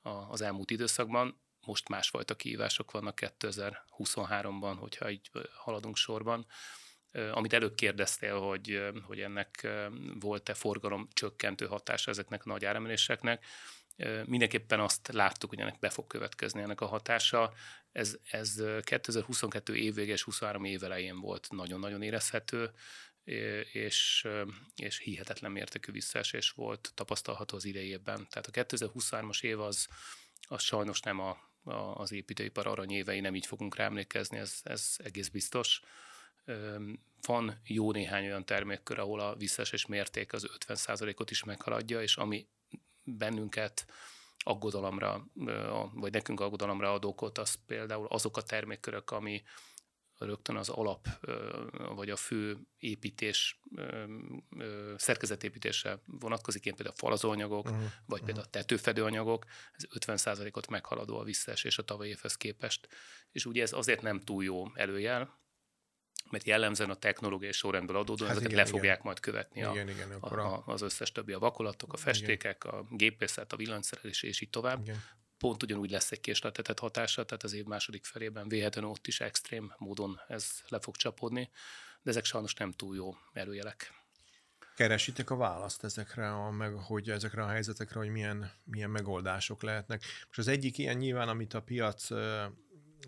a, 0.01 0.09
az 0.09 0.41
elmúlt 0.41 0.71
időszakban. 0.71 1.43
Most 1.65 1.89
másfajta 1.89 2.35
kihívások 2.35 2.91
vannak 2.91 3.19
2023-ban, 3.21 4.75
hogyha 4.79 5.09
így 5.09 5.31
haladunk 5.63 5.95
sorban 5.95 6.45
amit 7.31 7.53
előbb 7.53 7.75
kérdeztél, 7.75 8.39
hogy, 8.39 8.89
hogy 9.03 9.19
ennek 9.19 9.67
volt-e 10.19 10.53
forgalom 10.53 11.07
csökkentő 11.13 11.65
hatása 11.65 12.11
ezeknek 12.11 12.45
a 12.45 12.49
nagy 12.49 12.65
áremeléseknek, 12.65 13.45
mindenképpen 14.25 14.79
azt 14.79 15.09
láttuk, 15.11 15.49
hogy 15.49 15.59
ennek 15.59 15.79
be 15.79 15.89
fog 15.89 16.07
következni 16.07 16.61
ennek 16.61 16.81
a 16.81 16.85
hatása. 16.85 17.53
Ez, 17.91 18.17
ez 18.31 18.63
2022 18.81 19.75
év 19.75 19.93
vége 19.93 20.11
és 20.11 20.23
23 20.23 20.63
év 20.63 20.83
elején 20.83 21.19
volt 21.19 21.47
nagyon-nagyon 21.51 22.01
érezhető, 22.01 22.71
és, 23.71 24.27
és 24.75 24.97
hihetetlen 24.97 25.51
mértékű 25.51 25.91
visszaesés 25.91 26.49
volt 26.49 26.91
tapasztalható 26.93 27.55
az 27.55 27.65
idejében. 27.65 28.27
Tehát 28.29 28.47
a 28.47 28.51
2023-as 28.51 29.43
év 29.43 29.59
az, 29.59 29.87
az 30.47 30.61
sajnos 30.61 30.99
nem 30.99 31.19
a, 31.19 31.37
az 31.93 32.11
építőipar 32.11 32.67
aranyévei, 32.67 33.19
nem 33.19 33.35
így 33.35 33.45
fogunk 33.45 33.75
rá 33.75 33.85
emlékezni, 33.85 34.37
ez, 34.37 34.59
ez 34.63 34.95
egész 34.97 35.27
biztos. 35.27 35.81
Van 37.21 37.59
jó 37.63 37.91
néhány 37.91 38.25
olyan 38.25 38.45
termékkör, 38.45 38.99
ahol 38.99 39.19
a 39.19 39.35
visszaesés 39.35 39.85
mérték 39.85 40.33
az 40.33 40.49
50%-ot 40.67 41.31
is 41.31 41.43
meghaladja, 41.43 42.01
és 42.01 42.17
ami 42.17 42.47
bennünket 43.03 43.85
aggodalomra, 44.37 45.25
vagy 45.93 46.11
nekünk 46.11 46.39
aggodalomra 46.39 46.93
ad 46.93 47.05
okot, 47.05 47.37
az 47.37 47.57
például 47.65 48.05
azok 48.07 48.37
a 48.37 48.41
termékkörök, 48.41 49.11
ami 49.11 49.43
rögtön 50.17 50.55
az 50.55 50.69
alap, 50.69 51.07
vagy 51.95 52.09
a 52.09 52.15
fő 52.15 52.57
építés, 52.77 53.59
szerkezetépítésre 54.97 55.99
vonatkozik, 56.05 56.65
én 56.65 56.75
például 56.75 56.95
a 56.95 56.99
falazóanyagok, 56.99 57.65
uh-huh. 57.65 57.79
vagy 57.79 57.91
uh-huh. 58.05 58.25
például 58.25 58.45
a 58.45 58.49
tetőfedőanyagok, 58.49 59.45
ez 59.71 59.83
50%-ot 59.99 60.67
meghaladó 60.67 61.17
a 61.19 61.23
visszaesés 61.23 61.77
a 61.77 61.83
tavalyi 61.83 62.09
évhez 62.09 62.35
képest. 62.35 62.87
És 63.31 63.45
ugye 63.45 63.61
ez 63.61 63.73
azért 63.73 64.01
nem 64.01 64.19
túl 64.19 64.43
jó 64.43 64.65
előjel, 64.75 65.43
mert 66.29 66.45
jellemzően 66.45 66.89
a 66.89 66.95
technológiai 66.95 67.51
sorrendből 67.51 67.97
adódóan 67.97 68.29
hát 68.29 68.37
ezeket 68.37 68.51
igen, 68.51 68.63
le 68.63 68.69
fogják 68.69 68.93
igen. 68.93 69.05
majd 69.05 69.19
követni 69.19 69.63
a, 69.63 69.71
igen, 69.71 69.89
igen, 69.89 70.11
a, 70.11 70.39
a, 70.39 70.63
az 70.65 70.81
összes 70.81 71.11
többi, 71.11 71.33
a 71.33 71.39
vakolatok, 71.39 71.93
a 71.93 71.97
festékek, 71.97 72.63
igen. 72.65 72.79
a 72.79 72.85
gépészet, 72.89 73.53
a 73.53 73.55
villanyszerelés 73.55 74.23
és 74.23 74.41
így 74.41 74.49
tovább. 74.49 74.81
Igen. 74.81 75.03
Pont 75.37 75.63
ugyanúgy 75.63 75.89
lesz 75.89 76.11
egy 76.11 76.19
késletetett 76.19 76.79
hatása, 76.79 77.25
tehát 77.25 77.43
az 77.43 77.53
év 77.53 77.65
második 77.65 78.05
felében 78.05 78.47
véletlenül 78.47 78.89
ott 78.89 79.07
is 79.07 79.19
extrém 79.19 79.73
módon 79.77 80.19
ez 80.27 80.49
le 80.67 80.79
fog 80.79 80.95
csapódni, 80.95 81.49
de 82.01 82.09
ezek 82.09 82.25
sajnos 82.25 82.53
nem 82.53 82.71
túl 82.71 82.95
jó 82.95 83.15
előjelek. 83.33 83.93
Keresitek 84.75 85.29
a 85.29 85.35
választ 85.35 85.83
ezekre 85.83 86.33
a, 86.33 86.51
meg, 86.51 86.73
hogy 86.73 87.09
ezekre 87.09 87.43
a 87.43 87.47
helyzetekre, 87.47 87.99
hogy 87.99 88.09
milyen, 88.09 88.51
milyen 88.63 88.89
megoldások 88.89 89.61
lehetnek. 89.61 90.01
Most 90.25 90.39
az 90.39 90.47
egyik 90.47 90.77
ilyen 90.77 90.97
nyilván, 90.97 91.27
amit 91.27 91.53
a 91.53 91.61
piac 91.61 92.07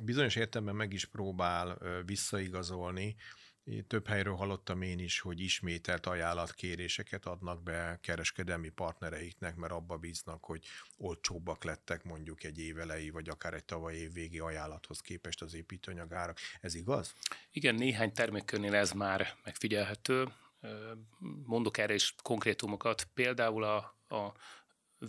bizonyos 0.03 0.35
értelemben 0.35 0.75
meg 0.75 0.93
is 0.93 1.05
próbál 1.05 1.77
visszaigazolni. 2.05 3.15
Több 3.87 4.07
helyről 4.07 4.35
hallottam 4.35 4.81
én 4.81 4.99
is, 4.99 5.19
hogy 5.19 5.39
ismételt 5.39 6.05
ajánlatkéréseket 6.05 7.25
adnak 7.25 7.63
be 7.63 7.99
kereskedelmi 8.01 8.69
partnereiknek, 8.69 9.55
mert 9.55 9.73
abba 9.73 9.97
bíznak, 9.97 10.43
hogy 10.45 10.65
olcsóbbak 10.97 11.63
lettek 11.63 12.03
mondjuk 12.03 12.43
egy 12.43 12.59
évelei, 12.59 13.09
vagy 13.09 13.29
akár 13.29 13.53
egy 13.53 13.65
tavaly 13.65 13.95
év 13.95 14.13
végi 14.13 14.39
ajánlathoz 14.39 15.01
képest 15.01 15.41
az 15.41 15.53
építőanyagárak. 15.53 16.37
Ez 16.61 16.75
igaz? 16.75 17.13
Igen, 17.51 17.75
néhány 17.75 18.13
termékkörnél 18.13 18.75
ez 18.75 18.91
már 18.91 19.35
megfigyelhető. 19.43 20.27
Mondok 21.45 21.77
erre 21.77 21.93
is 21.93 22.15
konkrétumokat. 22.21 23.07
Például 23.13 23.63
a, 23.63 23.75
a 24.15 24.33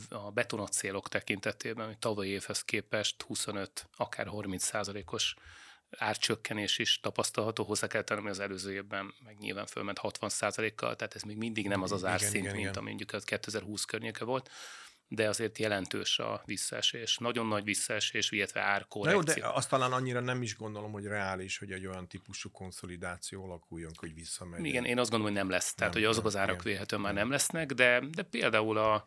a 0.08 0.30
betonacélok 0.30 1.08
tekintetében, 1.08 1.86
hogy 1.86 1.98
tavalyi 1.98 2.30
évhez 2.30 2.62
képest 2.64 3.22
25, 3.22 3.88
akár 3.96 4.26
30 4.26 4.64
százalékos 4.64 5.34
árcsökkenés 5.90 6.78
is 6.78 7.00
tapasztalható, 7.00 7.64
hozzá 7.64 7.86
kell 7.86 8.02
tenni, 8.02 8.28
az 8.28 8.40
előző 8.40 8.72
évben 8.72 9.14
meg 9.24 9.38
nyilván 9.38 9.66
fölment 9.66 9.98
60 9.98 10.28
százalékkal, 10.28 10.96
tehát 10.96 11.14
ez 11.14 11.22
még 11.22 11.36
mindig 11.36 11.68
nem 11.68 11.82
az 11.82 11.92
az 11.92 12.04
árszint, 12.04 12.34
igen, 12.34 12.42
igen, 12.44 12.54
mint 12.54 12.68
igen. 12.68 12.78
ami 12.78 12.88
mondjuk 12.88 13.24
2020 13.24 13.84
környéke 13.84 14.24
volt 14.24 14.50
de 15.08 15.28
azért 15.28 15.58
jelentős 15.58 16.18
a 16.18 16.42
visszaesés. 16.44 17.18
Nagyon 17.18 17.46
nagy 17.46 17.64
visszaesés, 17.64 18.30
illetve 18.30 18.60
árkorrekció. 18.60 19.20
Na 19.20 19.32
jó, 19.36 19.42
de 19.42 19.56
azt 19.56 19.68
talán 19.68 19.92
annyira 19.92 20.20
nem 20.20 20.42
is 20.42 20.56
gondolom, 20.56 20.92
hogy 20.92 21.04
reális, 21.04 21.58
hogy 21.58 21.72
egy 21.72 21.86
olyan 21.86 22.08
típusú 22.08 22.50
konszolidáció 22.50 23.44
alakuljon, 23.44 23.90
hogy 23.94 24.14
visszamegy. 24.14 24.64
Igen, 24.64 24.84
én 24.84 24.98
azt 24.98 25.10
gondolom, 25.10 25.34
hogy 25.34 25.42
nem 25.42 25.52
lesz. 25.52 25.74
Tehát, 25.74 25.94
nem, 25.94 26.02
hogy 26.02 26.12
azok 26.12 26.24
az 26.24 26.36
árak 26.36 26.62
véletlenül 26.62 27.06
már 27.06 27.14
nem 27.14 27.30
lesznek, 27.30 27.72
de, 27.72 28.02
de 28.10 28.22
például 28.22 28.78
a, 28.78 29.06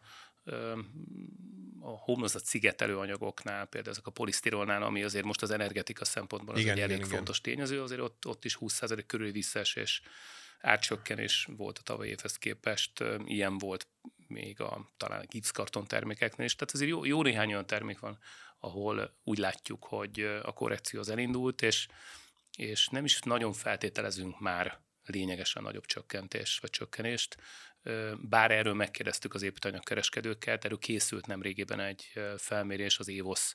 a 1.82 1.90
homlokzat 1.90 2.46
szigetelő 2.46 2.98
anyagoknál, 2.98 3.66
például 3.66 3.94
ezek 3.94 4.08
a 4.08 4.12
polisztirolnál, 4.12 4.84
ami 4.84 5.04
azért 5.04 5.26
most 5.26 5.42
az 5.42 5.52
energetika 5.52 6.06
szempontból 6.06 6.54
az 6.54 6.62
igen, 6.62 6.76
egy 6.76 6.82
elég 6.82 6.98
igen, 6.98 7.10
fontos 7.10 7.40
igen. 7.40 7.54
tényező, 7.54 7.82
azért 7.82 8.02
ott, 8.02 8.26
ott 8.26 8.46
is 8.46 8.58
20% 8.60 9.04
körül 9.08 9.32
visszaesés 9.32 10.02
átcsökkenés 10.62 11.48
volt 11.58 11.78
a 11.78 11.82
tavalyi 11.82 12.10
évhez 12.10 12.38
képest, 12.38 13.04
ilyen 13.26 13.58
volt 13.58 13.88
még 14.28 14.62
a 14.62 14.92
talán 14.98 15.22
a 15.22 15.26
gipszkarton 15.26 15.88
termékeknél 15.88 16.46
is. 16.46 16.56
Tehát 16.56 16.74
azért 16.74 16.90
jó, 16.90 17.06
jó 17.06 17.22
néhány 17.22 17.52
olyan 17.52 17.66
termék 17.66 18.00
van, 18.00 18.20
ahol 18.60 19.18
úgy 19.24 19.38
látjuk, 19.38 19.84
hogy 19.84 20.20
a 20.44 20.54
korrekció 20.54 21.00
az 21.00 21.10
elindult, 21.10 21.62
és, 21.62 21.88
és 22.58 22.88
nem 22.88 23.06
is 23.06 23.20
nagyon 23.20 23.54
feltételezünk 23.54 24.40
már 24.40 24.80
lényegesen 25.06 25.64
nagyobb 25.64 25.86
csökkentés 25.86 26.58
vagy 26.60 26.70
csökkenést. 26.70 27.38
Bár 28.18 28.52
erről 28.52 28.74
megkérdeztük 28.74 29.34
az 29.34 29.42
építőanyagkereskedőket, 29.42 30.66
erről 30.66 30.78
készült 30.78 31.26
nem 31.26 31.42
régében 31.42 31.80
egy 31.80 32.12
felmérés 32.38 33.00
az 33.00 33.08
évosz 33.08 33.54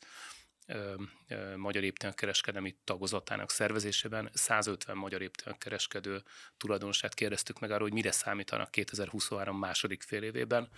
magyar 1.57 1.85
építőanyagkereskedelmi 1.85 2.77
tagozatának 2.85 3.51
szervezésében. 3.51 4.31
150 4.33 4.97
magyar 4.97 5.23
építőanyagkereskedő 5.23 6.23
tulajdonosát 6.57 7.15
kérdeztük 7.15 7.59
meg 7.59 7.71
arról, 7.71 7.83
hogy 7.83 7.93
mire 7.93 8.11
számítanak 8.11 8.71
2023 8.71 9.59
második 9.59 10.03
fél 10.03 10.23
évében, 10.23 10.69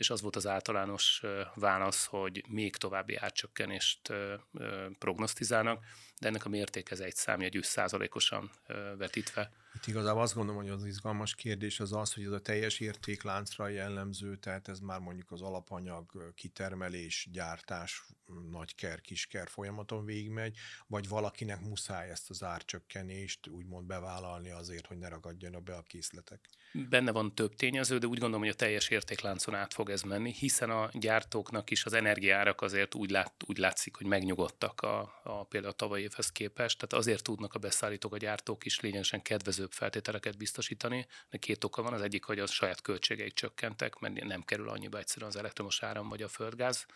és 0.00 0.10
az 0.10 0.20
volt 0.20 0.36
az 0.36 0.46
általános 0.46 1.22
válasz, 1.54 2.04
hogy 2.04 2.44
még 2.48 2.76
további 2.76 3.16
átcsökkenést 3.16 4.12
prognosztizálnak, 4.98 5.84
de 6.20 6.28
ennek 6.28 6.44
a 6.44 6.48
mérték 6.48 6.90
ez 6.90 7.00
egy 7.00 7.14
számjegyű 7.14 7.60
százalékosan 7.62 8.50
vetítve. 8.98 9.50
Itt 9.74 9.86
igazából 9.86 10.22
azt 10.22 10.34
gondolom, 10.34 10.62
hogy 10.62 10.70
az 10.70 10.84
izgalmas 10.84 11.34
kérdés 11.34 11.80
az 11.80 11.92
az, 11.92 12.14
hogy 12.14 12.24
ez 12.24 12.30
a 12.30 12.40
teljes 12.40 12.80
értékláncra 12.80 13.68
jellemző, 13.68 14.36
tehát 14.36 14.68
ez 14.68 14.78
már 14.78 15.00
mondjuk 15.00 15.30
az 15.30 15.42
alapanyag 15.42 16.32
kitermelés, 16.34 17.28
gyártás, 17.32 18.04
nagyker, 18.50 19.00
kisker 19.00 19.48
folyamaton 19.48 20.04
végigmegy, 20.04 20.56
vagy 20.86 21.08
valakinek 21.08 21.60
muszáj 21.60 22.10
ezt 22.10 22.30
az 22.30 22.42
árcsökkenést 22.42 23.48
úgymond 23.48 23.86
bevállalni 23.86 24.50
azért, 24.50 24.86
hogy 24.86 24.98
ne 24.98 25.08
ragadjanak 25.08 25.62
be 25.62 25.74
a 25.74 25.82
készletek. 25.82 26.48
Benne 26.72 27.12
van 27.12 27.34
több 27.34 27.54
tényező, 27.54 27.98
de 27.98 28.06
úgy 28.06 28.18
gondolom, 28.18 28.40
hogy 28.40 28.54
a 28.54 28.54
teljes 28.54 28.88
értékláncon 28.88 29.54
át 29.54 29.74
fog 29.74 29.90
ez 29.90 30.02
menni, 30.02 30.32
hiszen 30.32 30.70
a 30.70 30.88
gyártóknak 30.92 31.70
is 31.70 31.84
az 31.84 31.92
energiárak 31.92 32.62
azért 32.62 32.94
úgy, 32.94 33.10
lát, 33.10 33.32
úgy 33.46 33.58
látszik, 33.58 33.96
hogy 33.96 34.06
megnyugodtak 34.06 34.80
a, 34.80 35.20
a 35.22 35.44
például 35.44 35.72
a 35.72 35.76
tavalyi 35.76 36.02
évhez 36.02 36.32
képest, 36.32 36.78
tehát 36.78 37.04
azért 37.04 37.22
tudnak 37.22 37.54
a 37.54 37.58
beszállítók, 37.58 38.14
a 38.14 38.16
gyártók 38.16 38.64
is 38.64 38.80
lényegesen 38.80 39.22
kedvezőbb 39.22 39.72
feltételeket 39.72 40.36
biztosítani. 40.36 41.06
De 41.30 41.38
két 41.38 41.64
oka 41.64 41.82
van, 41.82 41.92
az 41.92 42.02
egyik, 42.02 42.24
hogy 42.24 42.38
a 42.38 42.46
saját 42.46 42.82
költségeik 42.82 43.32
csökkentek, 43.32 43.98
mert 43.98 44.24
nem 44.24 44.42
kerül 44.42 44.68
annyiba 44.68 44.98
egyszerűen 44.98 45.30
az 45.30 45.36
elektromos 45.36 45.82
áram 45.82 46.08
vagy 46.08 46.22
a 46.22 46.28
földgáz. 46.28 46.86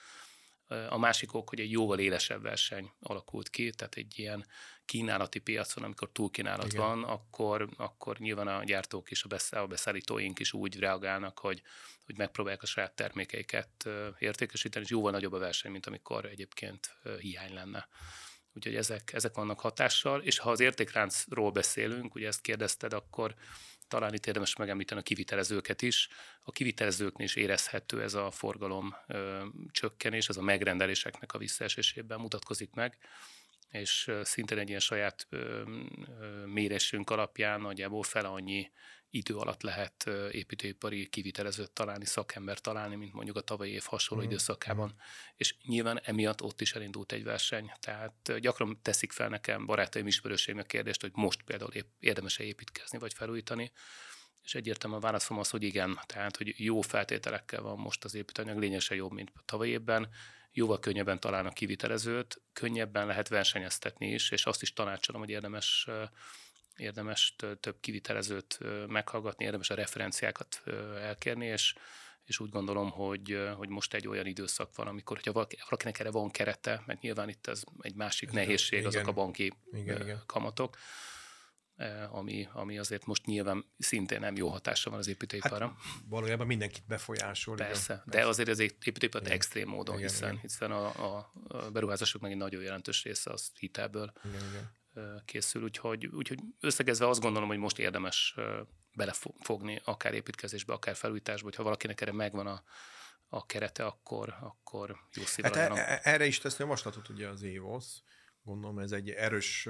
A 0.89 0.99
másik 0.99 1.35
ok, 1.35 1.49
hogy 1.49 1.61
egy 1.61 1.71
jóval 1.71 1.99
élesebb 1.99 2.43
verseny 2.43 2.91
alakult 3.01 3.49
ki, 3.49 3.71
tehát 3.71 3.95
egy 3.95 4.19
ilyen 4.19 4.47
kínálati 4.85 5.39
piacon, 5.39 5.85
amikor 5.85 6.11
túlkínálat 6.13 6.73
Igen. 6.73 6.87
van, 6.87 7.05
akkor, 7.05 7.69
akkor 7.77 8.19
nyilván 8.19 8.49
a 8.49 8.65
gyártók 8.65 9.11
és 9.11 9.25
a 9.51 9.67
beszállítóink 9.67 10.39
is 10.39 10.53
úgy 10.53 10.79
reagálnak, 10.79 11.39
hogy, 11.39 11.63
hogy 12.05 12.17
megpróbálják 12.17 12.63
a 12.63 12.67
saját 12.67 12.95
termékeiket 12.95 13.89
értékesíteni, 14.19 14.85
és 14.85 14.91
jóval 14.91 15.11
nagyobb 15.11 15.33
a 15.33 15.39
verseny, 15.39 15.71
mint 15.71 15.87
amikor 15.87 16.25
egyébként 16.25 16.97
hiány 17.19 17.55
lenne. 17.55 17.89
Úgyhogy 18.57 18.75
ezek, 18.75 19.13
ezek 19.13 19.35
vannak 19.35 19.61
hatással, 19.61 20.23
és 20.23 20.39
ha 20.39 20.51
az 20.51 20.61
értékláncról 20.61 21.51
beszélünk, 21.51 22.15
ugye 22.15 22.27
ezt 22.27 22.41
kérdezted, 22.41 22.93
akkor 22.93 23.35
talán 23.95 24.15
itt 24.15 24.27
érdemes 24.27 24.57
megemlíteni 24.57 25.01
a 25.01 25.03
kivitelezőket 25.03 25.83
is. 25.83 26.09
A 26.43 26.53
kivitelezőknél 26.53 27.27
is 27.27 27.35
érezhető 27.35 28.03
ez 28.03 28.15
a 28.15 28.31
forgalom 28.31 28.95
ö, 29.07 29.45
csökkenés, 29.71 30.29
ez 30.29 30.37
a 30.37 30.43
megrendeléseknek 30.43 31.33
a 31.33 31.39
visszaesésében 31.39 32.21
mutatkozik 32.21 32.71
meg 32.73 32.99
és 33.71 34.11
szintén 34.23 34.59
egy 34.59 34.69
ilyen 34.69 34.81
saját 34.81 35.27
ö, 35.31 35.39
ö, 36.21 36.47
mérésünk 36.47 37.11
alapján 37.11 37.61
nagyjából 37.61 38.03
fel 38.03 38.25
annyi 38.25 38.71
idő 39.15 39.37
alatt 39.37 39.63
lehet 39.63 40.11
építőipari 40.31 41.09
kivitelezőt 41.09 41.71
találni, 41.71 42.05
szakember 42.05 42.59
találni, 42.59 42.95
mint 42.95 43.13
mondjuk 43.13 43.37
a 43.37 43.41
tavalyi 43.41 43.71
év 43.71 43.83
hasonló 43.87 44.25
mm. 44.25 44.27
időszakában. 44.27 44.95
És 45.37 45.55
nyilván 45.63 46.01
emiatt 46.03 46.43
ott 46.43 46.61
is 46.61 46.73
elindult 46.73 47.13
egy 47.13 47.25
verseny. 47.25 47.73
Tehát 47.81 48.41
gyakran 48.41 48.79
teszik 48.83 49.13
fel 49.13 49.29
nekem 49.29 49.67
barátaim, 49.67 50.07
ismerőseim 50.07 50.59
a 50.59 50.63
kérdést, 50.63 51.01
hogy 51.01 51.11
most 51.15 51.43
például 51.43 51.71
érdemes-e 51.99 52.45
építkezni 52.45 52.99
vagy 52.99 53.13
felújítani. 53.15 53.73
És 54.43 54.55
egyértelműen 54.55 55.01
válaszom 55.01 55.39
az, 55.39 55.51
hogy 55.51 55.63
igen, 55.63 56.01
tehát 56.07 56.37
hogy 56.37 56.55
jó 56.57 56.81
feltételekkel 56.81 57.63
van 57.63 57.79
most 57.79 58.05
az 58.05 58.15
építőanyag, 58.15 58.59
lényesen 58.59 58.97
jobb, 58.97 59.13
mint 59.13 59.31
a 59.35 59.43
tavalyi 59.45 59.71
évben, 59.71 60.09
jóval 60.53 60.79
könnyebben 60.79 61.21
találnak 61.21 61.55
kivitelezőt, 61.55 62.41
könnyebben 62.53 63.07
lehet 63.07 63.29
versenyeztetni 63.29 64.11
is, 64.11 64.31
és 64.31 64.47
azt 64.47 64.63
is 64.63 64.73
tanácsolom, 64.73 65.21
hogy 65.21 65.31
érdemes 65.31 65.89
érdemes 66.77 67.37
több 67.61 67.81
kivitelezőt 67.81 68.59
meghallgatni, 68.87 69.45
érdemes 69.45 69.71
a 69.71 69.75
referenciákat 69.75 70.63
elkérni, 71.01 71.47
és, 71.47 71.75
és 72.25 72.39
úgy 72.39 72.51
gondolom, 72.51 72.91
hogy, 72.91 73.39
hogy 73.57 73.69
most 73.69 73.95
egy 73.95 74.09
olyan 74.09 74.27
időszak 74.27 74.77
van, 74.77 74.87
amikor, 74.87 75.17
hogyha 75.17 75.47
valakinek 75.65 75.99
erre 75.99 76.11
van 76.11 76.31
kerete, 76.31 76.83
mert 76.87 77.01
nyilván 77.01 77.29
itt 77.29 77.47
ez 77.47 77.63
egy 77.81 77.95
másik 77.95 78.31
nehézség, 78.31 78.79
igen, 78.79 78.91
azok 78.91 79.07
a 79.07 79.13
banki 79.13 79.53
igen, 79.73 80.03
igen. 80.03 80.23
kamatok, 80.27 80.77
ami, 82.11 82.49
ami 82.53 82.79
azért 82.79 83.07
most 83.07 83.27
nyilván 83.27 83.65
szintén 83.79 84.21
nem 84.21 84.37
jó 84.37 84.49
hatása 84.49 84.91
van 84.91 84.99
az 84.99 85.09
építőiparra. 85.09 85.67
Hát, 85.67 85.77
valójában 86.09 86.47
mindenkit 86.47 86.87
befolyásol. 86.87 87.57
Persze, 87.57 87.93
igen, 88.07 88.21
de 88.21 88.27
azért 88.27 88.49
az 88.49 88.59
építőipar 88.59 89.23
extrém 89.25 89.69
módon, 89.69 89.99
igen, 89.99 90.09
hiszen, 90.09 90.29
igen. 90.29 90.41
hiszen 90.41 90.71
a, 90.71 91.17
a 91.19 91.33
beruházásoknak 91.73 92.31
egy 92.31 92.37
nagyon 92.37 92.63
jelentős 92.63 93.03
része 93.03 93.31
az 93.31 93.51
hitelből 93.59 94.13
igen, 94.25 94.49
igen 94.49 94.83
készül, 95.25 95.63
úgyhogy, 95.63 96.07
úgyhogy 96.07 96.39
összegezve 96.61 97.09
azt 97.09 97.21
gondolom, 97.21 97.49
hogy 97.49 97.59
most 97.59 97.79
érdemes 97.79 98.35
belefogni 98.95 99.81
akár 99.85 100.15
építkezésbe, 100.15 100.73
akár 100.73 100.95
felújításba, 100.95 101.45
hogyha 101.45 101.63
valakinek 101.63 102.01
erre 102.01 102.13
megvan 102.13 102.47
a, 102.47 102.63
a 103.29 103.47
kerete, 103.47 103.85
akkor, 103.85 104.37
akkor 104.41 104.97
jó 105.15 105.25
szívvel 105.25 105.53
hát 105.53 105.79
e, 105.79 105.93
e, 105.93 106.01
Erre 106.03 106.27
is 106.27 106.39
tesz 106.39 106.59
javaslatot 106.59 107.09
ugye 107.09 107.29
az 107.29 107.43
évosz. 107.43 108.03
Gondolom 108.43 108.79
ez 108.79 108.93
egy 108.93 109.11
erős, 109.11 109.69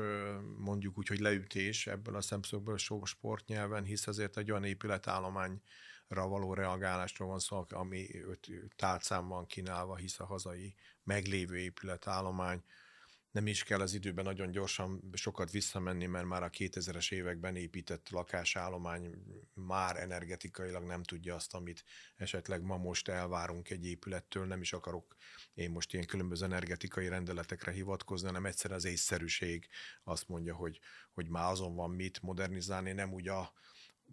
mondjuk 0.59 0.99
úgy, 0.99 1.07
hogy 1.07 1.19
leütés 1.19 1.87
ebből 1.87 2.17
a 2.17 2.21
szemszögből 2.21 2.75
a 2.75 3.07
sportnyelven, 3.07 3.85
hisz 3.85 4.07
azért 4.07 4.37
egy 4.37 4.51
olyan 4.51 4.65
épületállományra 4.65 5.61
való 6.09 6.55
reagálásról 6.55 7.29
van 7.29 7.39
szó, 7.39 7.67
ami 7.69 8.23
öt 8.23 8.49
tálcán 8.77 9.29
van 9.29 9.47
kínálva, 9.47 9.97
hisz 9.97 10.21
a 10.21 10.25
hazai 10.25 10.75
meglévő 11.03 11.59
épületállomány 11.59 12.63
nem 13.35 13.47
is 13.47 13.63
kell 13.63 13.81
az 13.81 13.95
időben 13.95 14.25
nagyon 14.25 14.51
gyorsan 14.51 15.11
sokat 15.13 15.51
visszamenni, 15.51 16.07
mert 16.07 16.27
már 16.27 16.43
a 16.43 16.51
2000-es 16.51 17.13
években 17.13 17.57
épített 17.57 18.09
lakásállomány 18.11 19.15
már 19.55 19.97
energetikailag 19.97 20.85
nem 20.85 21.03
tudja 21.03 21.35
azt, 21.35 21.55
amit 21.55 21.85
esetleg 22.17 22.63
ma 22.63 22.77
most 22.77 23.09
elvárunk 23.09 23.71
egy 23.71 23.87
épülettől. 23.87 24.47
Nem 24.47 24.61
is 24.61 24.73
akarok 24.73 25.17
én 25.55 25.71
most 25.71 25.93
ilyen 25.93 26.07
különböző 26.07 26.45
energetikai 26.45 27.09
rendeletekre 27.09 27.73
hivatkozni, 27.73 28.27
hanem 28.27 28.47
egyszer 28.47 28.73
az 28.73 28.85
észszerűség 28.85 29.69
azt 30.05 30.29
mondja, 30.29 30.55
hogy, 30.55 30.81
hogy 31.13 31.29
már 31.29 31.51
azon 31.51 31.75
van 31.75 31.91
mit 31.91 32.23
modernizálni, 32.23 32.93
nem 32.93 33.13
úgy 33.13 33.29
a, 33.29 33.53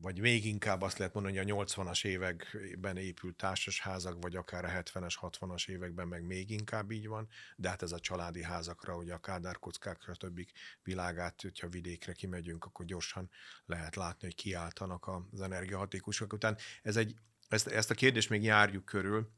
vagy 0.02 0.20
még 0.20 0.46
inkább 0.46 0.82
azt 0.82 0.98
lehet 0.98 1.14
mondani, 1.14 1.38
hogy 1.38 1.52
a 1.52 1.56
80-as 1.56 2.06
években 2.06 2.98
épült 2.98 3.36
társasházak, 3.36 4.22
vagy 4.22 4.36
akár 4.36 4.66
a 4.66 4.68
70-es, 4.68 5.16
60-as 5.22 5.70
években 5.70 6.08
meg 6.08 6.24
még 6.24 6.50
inkább 6.50 6.92
így 6.92 7.08
van, 7.08 7.28
de 7.56 7.70
hát 7.70 7.82
ez 7.82 7.92
a 7.92 8.00
családi 8.00 8.44
házakra, 8.44 8.96
ugye 8.96 9.14
a 9.14 9.20
kádárkockákra, 9.20 10.16
többik 10.16 10.52
világát, 10.84 11.42
hogyha 11.42 11.68
vidékre 11.68 12.14
kimegyünk, 12.14 12.66
akkor 12.66 12.86
gyorsan 12.86 13.30
lehet 13.66 13.96
látni, 13.96 14.28
hogy 14.28 14.36
kiáltanak 14.36 15.08
az 15.32 15.42
energiahatékosok 15.42 16.34
után. 16.34 16.58
Ez 16.82 16.96
egy, 16.96 17.16
ezt, 17.48 17.68
ezt 17.68 17.92
a 17.92 17.96
kérdést 17.96 18.30
még 18.30 18.44
járjuk 18.44 18.86
körül, 18.86 19.32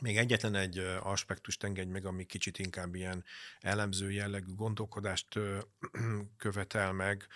még 0.00 0.16
egyetlen 0.16 0.54
egy 0.54 0.78
aspektust 1.00 1.64
engedj 1.64 1.90
meg, 1.90 2.04
ami 2.04 2.24
kicsit 2.24 2.58
inkább 2.58 2.94
ilyen 2.94 3.24
elemző 3.60 4.10
jellegű 4.10 4.54
gondolkodást 4.54 5.38
követel 6.36 6.92
meg, 6.92 7.26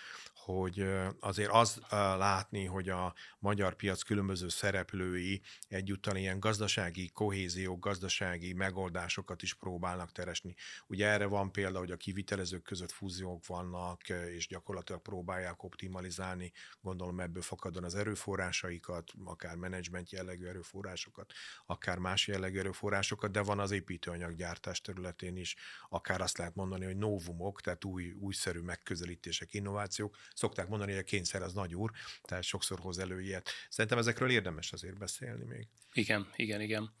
hogy 0.43 0.85
azért 1.19 1.51
az 1.51 1.81
látni, 1.89 2.65
hogy 2.65 2.89
a 2.89 3.13
magyar 3.39 3.75
piac 3.75 4.01
különböző 4.01 4.49
szereplői 4.49 5.41
egyúttal 5.67 6.15
ilyen 6.15 6.39
gazdasági 6.39 7.09
kohézió, 7.09 7.77
gazdasági 7.77 8.53
megoldásokat 8.53 9.41
is 9.41 9.53
próbálnak 9.53 10.11
teresni. 10.11 10.55
Ugye 10.87 11.07
erre 11.07 11.25
van 11.25 11.51
példa, 11.51 11.79
hogy 11.79 11.91
a 11.91 11.97
kivitelezők 11.97 12.63
között 12.63 12.91
fúziók 12.91 13.45
vannak, 13.45 14.09
és 14.09 14.47
gyakorlatilag 14.47 15.01
próbálják 15.01 15.63
optimalizálni, 15.63 16.51
gondolom 16.81 17.19
ebből 17.19 17.41
fakadon 17.41 17.83
az 17.83 17.95
erőforrásaikat, 17.95 19.11
akár 19.25 19.55
menedzsment 19.55 20.11
jellegű 20.11 20.45
erőforrásokat, 20.45 21.31
akár 21.65 21.97
más 21.97 22.27
jellegű 22.27 22.59
erőforrásokat, 22.59 23.31
de 23.31 23.41
van 23.41 23.59
az 23.59 23.71
építőanyaggyártás 23.71 24.81
területén 24.81 25.37
is, 25.37 25.55
akár 25.89 26.21
azt 26.21 26.37
lehet 26.37 26.55
mondani, 26.55 26.85
hogy 26.85 26.97
novumok, 26.97 27.61
tehát 27.61 27.85
új, 27.85 28.11
újszerű 28.11 28.59
megközelítések, 28.59 29.53
innovációk, 29.53 30.17
szokták 30.33 30.67
mondani, 30.67 30.91
hogy 30.91 31.01
a 31.01 31.03
kényszer 31.03 31.41
az 31.41 31.53
nagy 31.53 31.75
úr, 31.75 31.91
tehát 32.23 32.43
sokszor 32.43 32.79
hoz 32.79 32.99
elő 32.99 33.21
ilyet. 33.21 33.49
Szerintem 33.69 33.99
ezekről 33.99 34.29
érdemes 34.29 34.71
azért 34.71 34.97
beszélni 34.97 35.43
még. 35.45 35.67
Igen, 35.93 36.27
igen, 36.35 36.61
igen. 36.61 36.93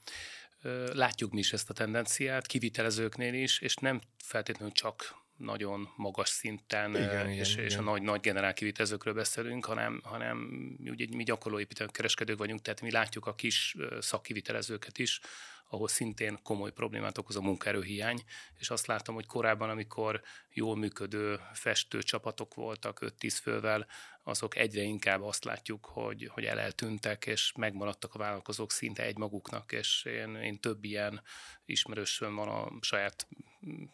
Látjuk 0.93 1.31
mi 1.31 1.39
is 1.39 1.53
ezt 1.53 1.69
a 1.69 1.73
tendenciát, 1.73 2.47
kivitelezőknél 2.47 3.33
is, 3.33 3.59
és 3.59 3.75
nem 3.75 4.01
feltétlenül 4.23 4.73
csak 4.73 5.19
nagyon 5.37 5.89
magas 5.95 6.29
szinten, 6.29 6.89
igen, 6.89 7.29
és, 7.29 7.51
igen, 7.51 7.65
és 7.65 7.73
igen. 7.73 7.87
a 7.87 7.91
nagy, 7.91 8.01
nagy 8.01 8.19
generál 8.19 8.53
kivitelezőkről 8.53 9.13
beszélünk, 9.13 9.65
hanem, 9.65 10.01
hanem 10.03 10.49
ugye 10.85 11.05
mi 11.11 11.23
gyakorló 11.23 11.59
építőkereskedők 11.59 12.37
vagyunk, 12.37 12.61
tehát 12.61 12.81
mi 12.81 12.91
látjuk 12.91 13.25
a 13.25 13.35
kis 13.35 13.75
szakkivitelezőket 13.99 14.97
is, 14.97 15.19
ahol 15.71 15.87
szintén 15.87 16.39
komoly 16.43 16.71
problémát 16.71 17.17
okoz 17.17 17.35
a 17.35 17.41
munkaerőhiány, 17.41 18.23
és 18.57 18.69
azt 18.69 18.85
láttam, 18.85 19.15
hogy 19.15 19.25
korábban, 19.25 19.69
amikor 19.69 20.21
jól 20.49 20.75
működő 20.75 21.39
festő 21.53 22.01
csapatok 22.01 22.53
voltak 22.53 22.99
5-10 23.01 23.37
fővel, 23.41 23.87
azok 24.23 24.55
egyre 24.55 24.81
inkább 24.81 25.21
azt 25.21 25.43
látjuk, 25.43 25.85
hogy, 25.85 26.29
hogy 26.33 26.45
el 26.45 26.59
eltűntek, 26.59 27.25
és 27.25 27.51
megmaradtak 27.55 28.13
a 28.13 28.17
vállalkozók 28.17 28.71
szinte 28.71 29.03
egymaguknak, 29.03 29.71
és 29.71 30.05
én, 30.05 30.35
én 30.35 30.59
több 30.59 30.83
ilyen 30.83 31.21
ismerősöm 31.65 32.35
van 32.35 32.47
a 32.47 32.71
saját 32.81 33.27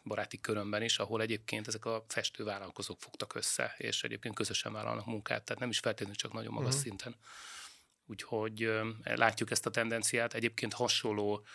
baráti 0.04 0.40
körömben 0.40 0.82
is, 0.82 1.00
ahol 1.00 1.22
egyébként 1.22 1.68
ezek 1.68 1.86
a 1.86 2.06
festő 2.08 2.44
vállalkozók 2.44 3.00
fogtak 3.00 3.36
össze, 3.36 3.76
és 3.78 4.04
egyébként 4.04 4.36
közösen 4.36 4.74
vállalnak 4.74 5.06
munkát, 5.06 5.44
tehát 5.44 5.62
nem 5.62 5.70
is 5.70 5.80
feltétlenül 5.80 6.16
csak 6.16 6.34
nagyon 6.34 6.54
magas 6.54 6.68
uh-huh. 6.68 6.84
szinten. 6.84 7.16
Úgyhogy 8.08 8.70
látjuk 9.04 9.52
ezt 9.52 9.66
a 9.66 9.70
tendenciát. 9.70 10.34
Egyébként 10.34 10.74
hasonló 10.74 11.46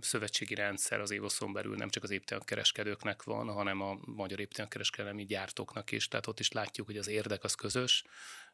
szövetségi 0.00 0.54
rendszer 0.54 1.00
az 1.00 1.10
évoszon 1.10 1.52
belül 1.52 1.76
nem 1.76 1.88
csak 1.88 2.02
az 2.02 2.10
építőkereskedőknek 2.10 3.22
van, 3.22 3.48
hanem 3.48 3.80
a 3.80 3.98
magyar 4.00 4.40
építőkereskedelmi 4.40 5.24
gyártóknak 5.24 5.92
is, 5.92 6.08
tehát 6.08 6.26
ott 6.26 6.40
is 6.40 6.50
látjuk, 6.50 6.86
hogy 6.86 6.96
az 6.96 7.08
érdek 7.08 7.44
az 7.44 7.54
közös. 7.54 8.04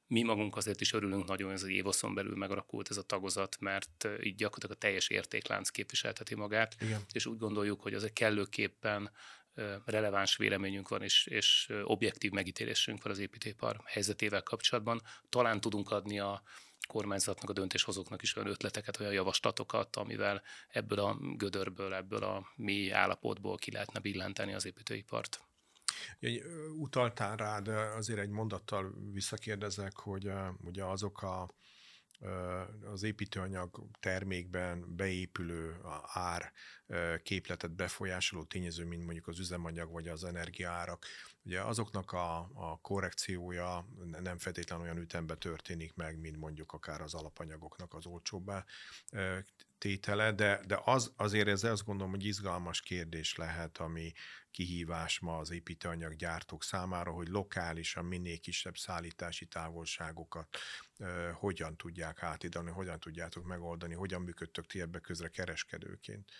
Mi 0.06 0.22
magunk 0.22 0.56
azért 0.56 0.80
is 0.80 0.92
örülünk 0.92 1.26
nagyon, 1.26 1.50
hogy 1.50 1.56
az 1.56 1.68
évoszon 1.68 2.14
belül 2.14 2.36
megalakult 2.36 2.90
ez 2.90 2.96
a 2.96 3.02
tagozat, 3.02 3.56
mert 3.60 4.08
így 4.22 4.34
gyakorlatilag 4.34 4.76
a 4.76 4.80
teljes 4.80 5.08
értéklánc 5.08 5.68
képviselteti 5.68 6.34
magát, 6.34 6.76
Igen. 6.80 7.00
és 7.12 7.26
úgy 7.26 7.38
gondoljuk, 7.38 7.80
hogy 7.80 7.94
az 7.94 8.10
kellőképpen 8.12 9.10
releváns 9.84 10.36
véleményünk 10.36 10.88
van, 10.88 11.02
és, 11.02 11.26
és 11.26 11.72
objektív 11.82 12.30
megítélésünk 12.30 13.02
van 13.02 13.12
az 13.12 13.18
építőipar 13.18 13.80
helyzetével 13.84 14.42
kapcsolatban. 14.42 15.02
Talán 15.28 15.60
tudunk 15.60 15.90
adni 15.90 16.18
a 16.20 16.42
kormányzatnak, 16.88 17.50
a 17.50 17.52
döntéshozóknak 17.52 18.22
is 18.22 18.36
olyan 18.36 18.50
ötleteket, 18.50 19.00
olyan 19.00 19.12
javaslatokat, 19.12 19.96
amivel 19.96 20.42
ebből 20.68 20.98
a 20.98 21.16
gödörből, 21.36 21.94
ebből 21.94 22.22
a 22.22 22.52
mély 22.56 22.92
állapotból 22.92 23.56
ki 23.56 23.70
lehetne 23.70 24.00
billenteni 24.00 24.54
az 24.54 24.66
építőipart. 24.66 25.42
Utaltál 26.78 27.36
rá, 27.36 27.60
de 27.60 27.76
azért 27.76 28.18
egy 28.18 28.28
mondattal 28.28 28.94
visszakérdezek, 29.12 29.96
hogy 29.96 30.30
ugye 30.64 30.84
azok 30.84 31.22
a 31.22 31.50
az 32.92 33.02
építőanyag 33.02 33.88
termékben 34.00 34.96
beépülő 34.96 35.80
ár 36.12 36.52
képletet 37.22 37.70
befolyásoló 37.70 38.44
tényező, 38.44 38.84
mint 38.84 39.04
mondjuk 39.04 39.26
az 39.26 39.38
üzemanyag 39.38 39.92
vagy 39.92 40.08
az 40.08 40.24
energiaárak. 40.24 41.06
Ugye 41.48 41.60
azoknak 41.60 42.12
a, 42.12 42.38
a 42.54 42.78
korrekciója 42.82 43.88
nem 44.20 44.38
feltétlenül 44.38 44.84
olyan 44.84 44.98
ütemben 44.98 45.38
történik 45.38 45.94
meg, 45.94 46.18
mint 46.18 46.36
mondjuk 46.36 46.72
akár 46.72 47.00
az 47.00 47.14
alapanyagoknak 47.14 47.94
az 47.94 48.06
olcsóbbá 48.06 48.64
tétele, 49.78 50.32
de, 50.32 50.60
de 50.66 50.80
az, 50.84 51.12
azért 51.16 51.48
ez 51.48 51.64
azt 51.64 51.84
gondolom, 51.84 52.12
hogy 52.12 52.24
izgalmas 52.24 52.80
kérdés 52.80 53.36
lehet, 53.36 53.78
ami 53.78 54.12
kihívás 54.50 55.18
ma 55.18 55.38
az 55.38 55.50
építőanyaggyártók 55.50 56.62
számára, 56.62 57.10
hogy 57.10 57.28
lokálisan 57.28 58.04
minél 58.04 58.38
kisebb 58.38 58.76
szállítási 58.76 59.46
távolságokat 59.46 60.58
uh, 60.98 61.30
hogyan 61.30 61.76
tudják 61.76 62.22
átidalni, 62.22 62.70
hogyan 62.70 63.00
tudjátok 63.00 63.44
megoldani, 63.44 63.94
hogyan 63.94 64.22
működtök 64.22 64.66
ti 64.66 64.80
ebbe 64.80 64.98
közre 64.98 65.28
kereskedőként. 65.28 66.30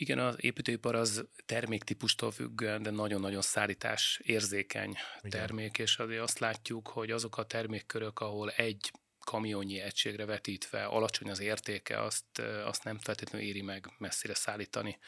Igen, 0.00 0.18
az 0.18 0.36
építőipar 0.40 0.94
az 0.94 1.28
terméktípustól 1.46 2.30
függően, 2.30 2.82
de 2.82 2.90
nagyon-nagyon 2.90 3.42
szállítás 3.42 4.20
érzékeny 4.24 4.90
Igen. 4.90 5.30
termék, 5.30 5.78
és 5.78 5.98
azért 5.98 6.22
azt 6.22 6.38
látjuk, 6.38 6.88
hogy 6.88 7.10
azok 7.10 7.36
a 7.38 7.44
termékkörök, 7.44 8.20
ahol 8.20 8.50
egy 8.50 8.90
kamionnyi 9.24 9.80
egységre 9.80 10.24
vetítve 10.24 10.84
alacsony 10.84 11.30
az 11.30 11.40
értéke, 11.40 12.02
azt, 12.02 12.38
azt 12.64 12.84
nem 12.84 12.98
feltétlenül 12.98 13.46
éri 13.46 13.62
meg 13.62 13.94
messzire 13.98 14.34
szállítani, 14.34 14.98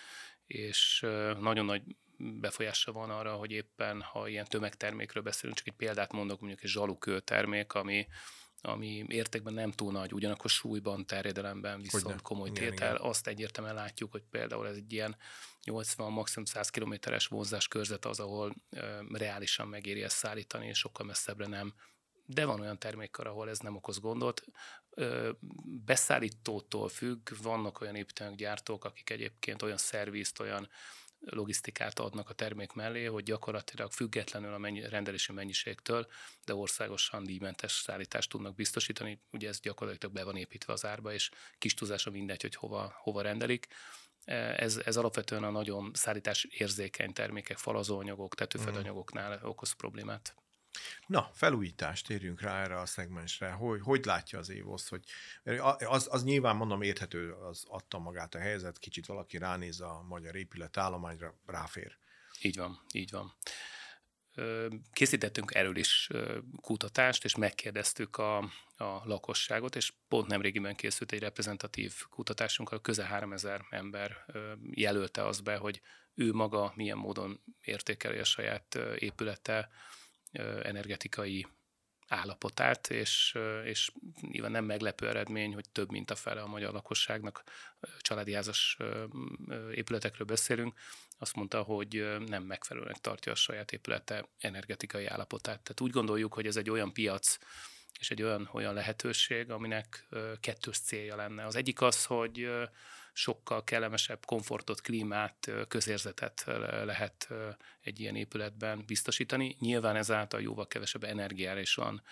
és 0.47 1.07
nagyon 1.41 1.65
nagy 1.65 1.83
befolyása 2.17 2.93
van 2.93 3.11
arra, 3.11 3.33
hogy 3.33 3.51
éppen, 3.51 4.03
ha 4.03 4.29
ilyen 4.29 4.47
tömegtermékről 4.49 5.23
beszélünk, 5.23 5.59
csak 5.59 5.67
egy 5.67 5.77
példát 5.77 6.13
mondok, 6.13 6.41
mondjuk 6.41 6.63
egy 6.63 6.71
zsalukő 6.71 7.21
termék, 7.21 7.73
ami, 7.73 8.07
ami 8.63 9.05
értékben 9.09 9.55
nem 9.55 9.71
túl 9.71 9.93
nagy, 9.93 10.13
ugyanakkor 10.13 10.51
súlyban, 10.51 11.07
terjedelemben 11.07 11.81
viszont 11.81 12.05
Hogyne. 12.05 12.21
komoly 12.23 12.49
igen, 12.49 12.71
tétel. 12.71 12.95
Igen. 12.95 13.09
Azt 13.09 13.27
egyértelműen 13.27 13.75
látjuk, 13.75 14.11
hogy 14.11 14.23
például 14.31 14.67
ez 14.67 14.77
egy 14.77 14.93
ilyen 14.93 15.17
80, 15.65 16.13
maximum 16.13 16.45
100 16.45 16.71
kilométeres 16.71 17.27
vonzás 17.27 17.69
körzet 17.69 18.05
az, 18.05 18.21
ahol 18.21 18.55
e, 18.71 19.03
reálisan 19.13 19.69
megéri 19.69 20.03
ezt 20.03 20.17
szállítani, 20.17 20.67
és 20.67 20.79
sokkal 20.79 21.07
messzebbre 21.07 21.47
nem. 21.47 21.75
De 22.27 22.45
van 22.45 22.61
olyan 22.61 22.79
termékkar, 22.79 23.27
ahol 23.27 23.49
ez 23.49 23.59
nem 23.59 23.77
okoz 23.77 23.99
gondot. 23.99 24.43
E, 24.91 25.07
beszállítótól 25.85 26.89
függ, 26.89 27.31
vannak 27.43 27.81
olyan 27.81 27.95
építőanyaggyártók, 27.95 28.85
akik 28.85 29.11
egyébként 29.11 29.63
olyan 29.63 29.77
szervizt, 29.77 30.41
olyan 30.41 30.69
logisztikát 31.21 31.99
adnak 31.99 32.29
a 32.29 32.35
termék 32.35 32.73
mellé, 32.73 33.05
hogy 33.05 33.23
gyakorlatilag 33.23 33.93
függetlenül 33.93 34.55
a 34.55 34.59
mennyi, 34.59 34.89
rendelési 34.89 35.33
mennyiségtől, 35.33 36.07
de 36.45 36.55
országosan 36.55 37.25
díjmentes 37.25 37.73
szállítást 37.73 38.31
tudnak 38.31 38.55
biztosítani. 38.55 39.21
Ugye 39.31 39.49
ez 39.49 39.61
gyakorlatilag 39.61 40.15
be 40.15 40.25
van 40.25 40.37
építve 40.37 40.73
az 40.73 40.85
árba, 40.85 41.13
és 41.13 41.31
kis 41.59 41.75
tudása 41.75 42.11
mindegy, 42.11 42.43
hogy 42.43 42.55
hova, 42.55 42.95
hova 42.97 43.23
rendelik. 43.23 43.67
Ez, 44.25 44.77
ez 44.77 44.97
alapvetően 44.97 45.45
a 45.45 45.51
nagyon 45.51 45.91
szállítás 45.95 46.45
érzékeny 46.45 47.13
termékek, 47.13 47.59
falazóanyagok, 47.59 48.35
tetőfedanyagoknál 48.35 49.41
okoz 49.43 49.73
problémát. 49.73 50.35
Na, 51.07 51.31
felújítást 51.35 52.07
térjünk 52.07 52.41
rá 52.41 52.63
erre 52.63 52.81
a 52.81 52.87
szegmensre. 52.87 53.51
Hogy, 53.51 53.81
hogy 53.83 54.05
látja 54.05 54.39
az 54.39 54.49
Évosz, 54.49 54.89
hogy 54.89 55.05
az, 55.79 56.09
az 56.11 56.25
nyilván 56.25 56.57
mondom 56.57 56.83
érthető, 56.83 57.33
az 57.33 57.65
adta 57.69 57.99
magát 57.99 58.35
a 58.35 58.39
helyzet, 58.39 58.79
kicsit 58.79 59.07
valaki 59.07 59.39
ránéz 59.39 59.81
a 59.81 60.05
magyar 60.09 60.37
épület 60.37 60.77
állományra, 60.77 61.35
ráfér. 61.47 61.99
Így 62.41 62.57
van, 62.57 62.81
így 62.93 63.11
van. 63.11 63.35
Készítettünk 64.93 65.55
erről 65.55 65.77
is 65.77 66.09
kutatást, 66.61 67.25
és 67.25 67.37
megkérdeztük 67.37 68.17
a, 68.17 68.39
a 68.77 69.03
lakosságot, 69.05 69.77
és 69.77 69.93
pont 70.09 70.27
nemrégiben 70.27 70.77
készült 70.77 71.13
egy 71.13 71.21
reprezentatív 71.21 71.95
kutatásunk, 72.11 72.71
a 72.71 72.81
közel 72.81 73.07
3000 73.07 73.67
ember 73.71 74.25
jelölte 74.71 75.27
azt 75.27 75.43
be, 75.43 75.57
hogy 75.57 75.81
ő 76.15 76.33
maga 76.33 76.73
milyen 76.77 76.99
módon 76.99 77.41
értékeli 77.61 78.19
a 78.19 78.25
saját 78.25 78.79
épülete, 78.99 79.71
energetikai 80.63 81.47
állapotát, 82.09 82.91
és, 82.91 83.39
és 83.65 83.91
nyilván 84.21 84.51
nem 84.51 84.65
meglepő 84.65 85.09
eredmény, 85.09 85.55
hogy 85.55 85.71
több 85.73 85.91
mint 85.91 86.11
a 86.11 86.15
fele 86.15 86.41
a 86.41 86.47
magyar 86.47 86.73
lakosságnak 86.73 87.43
családi 87.99 88.33
házas 88.33 88.77
épületekről 89.75 90.27
beszélünk, 90.27 90.79
azt 91.19 91.37
mondta, 91.37 91.63
hogy 91.63 92.19
nem 92.27 92.43
megfelelőnek 92.43 92.97
tartja 92.97 93.33
a 93.33 93.35
saját 93.35 93.73
épülete 93.73 94.29
energetikai 94.39 95.07
állapotát. 95.07 95.63
Tehát 95.63 95.81
úgy 95.81 95.91
gondoljuk, 95.91 96.35
hogy 96.35 96.47
ez 96.47 96.57
egy 96.57 96.71
olyan 96.71 96.93
piac, 96.93 97.39
és 97.99 98.11
egy 98.11 98.23
olyan, 98.23 98.49
olyan 98.53 98.75
lehetőség, 98.75 99.51
aminek 99.51 100.09
kettős 100.41 100.79
célja 100.79 101.17
lenne. 101.17 101.45
Az 101.45 101.57
egyik 101.57 101.81
az, 101.81 102.05
hogy 102.05 102.51
sokkal 103.13 103.65
kellemesebb 103.65 104.25
komfortot, 104.25 104.81
klímát, 104.81 105.51
közérzetet 105.69 106.45
lehet 106.85 107.29
egy 107.81 108.01
ilyen 108.01 108.17
épületben 108.17 108.83
biztosítani. 108.87 109.57
Nyilván 109.59 109.97
ezáltal 109.97 110.41
jóval 110.41 110.67
kevesebb 110.67 111.05
energiára 111.05 111.61
is 111.61 111.75
van 111.75 112.03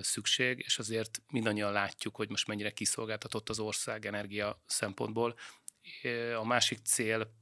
szükség, 0.00 0.58
és 0.58 0.78
azért 0.78 1.22
mindannyian 1.30 1.72
látjuk, 1.72 2.16
hogy 2.16 2.30
most 2.30 2.46
mennyire 2.46 2.70
kiszolgáltatott 2.70 3.48
az 3.48 3.58
ország 3.58 4.06
energia 4.06 4.62
szempontból. 4.66 5.34
A 6.36 6.44
másik 6.44 6.78
cél 6.78 7.36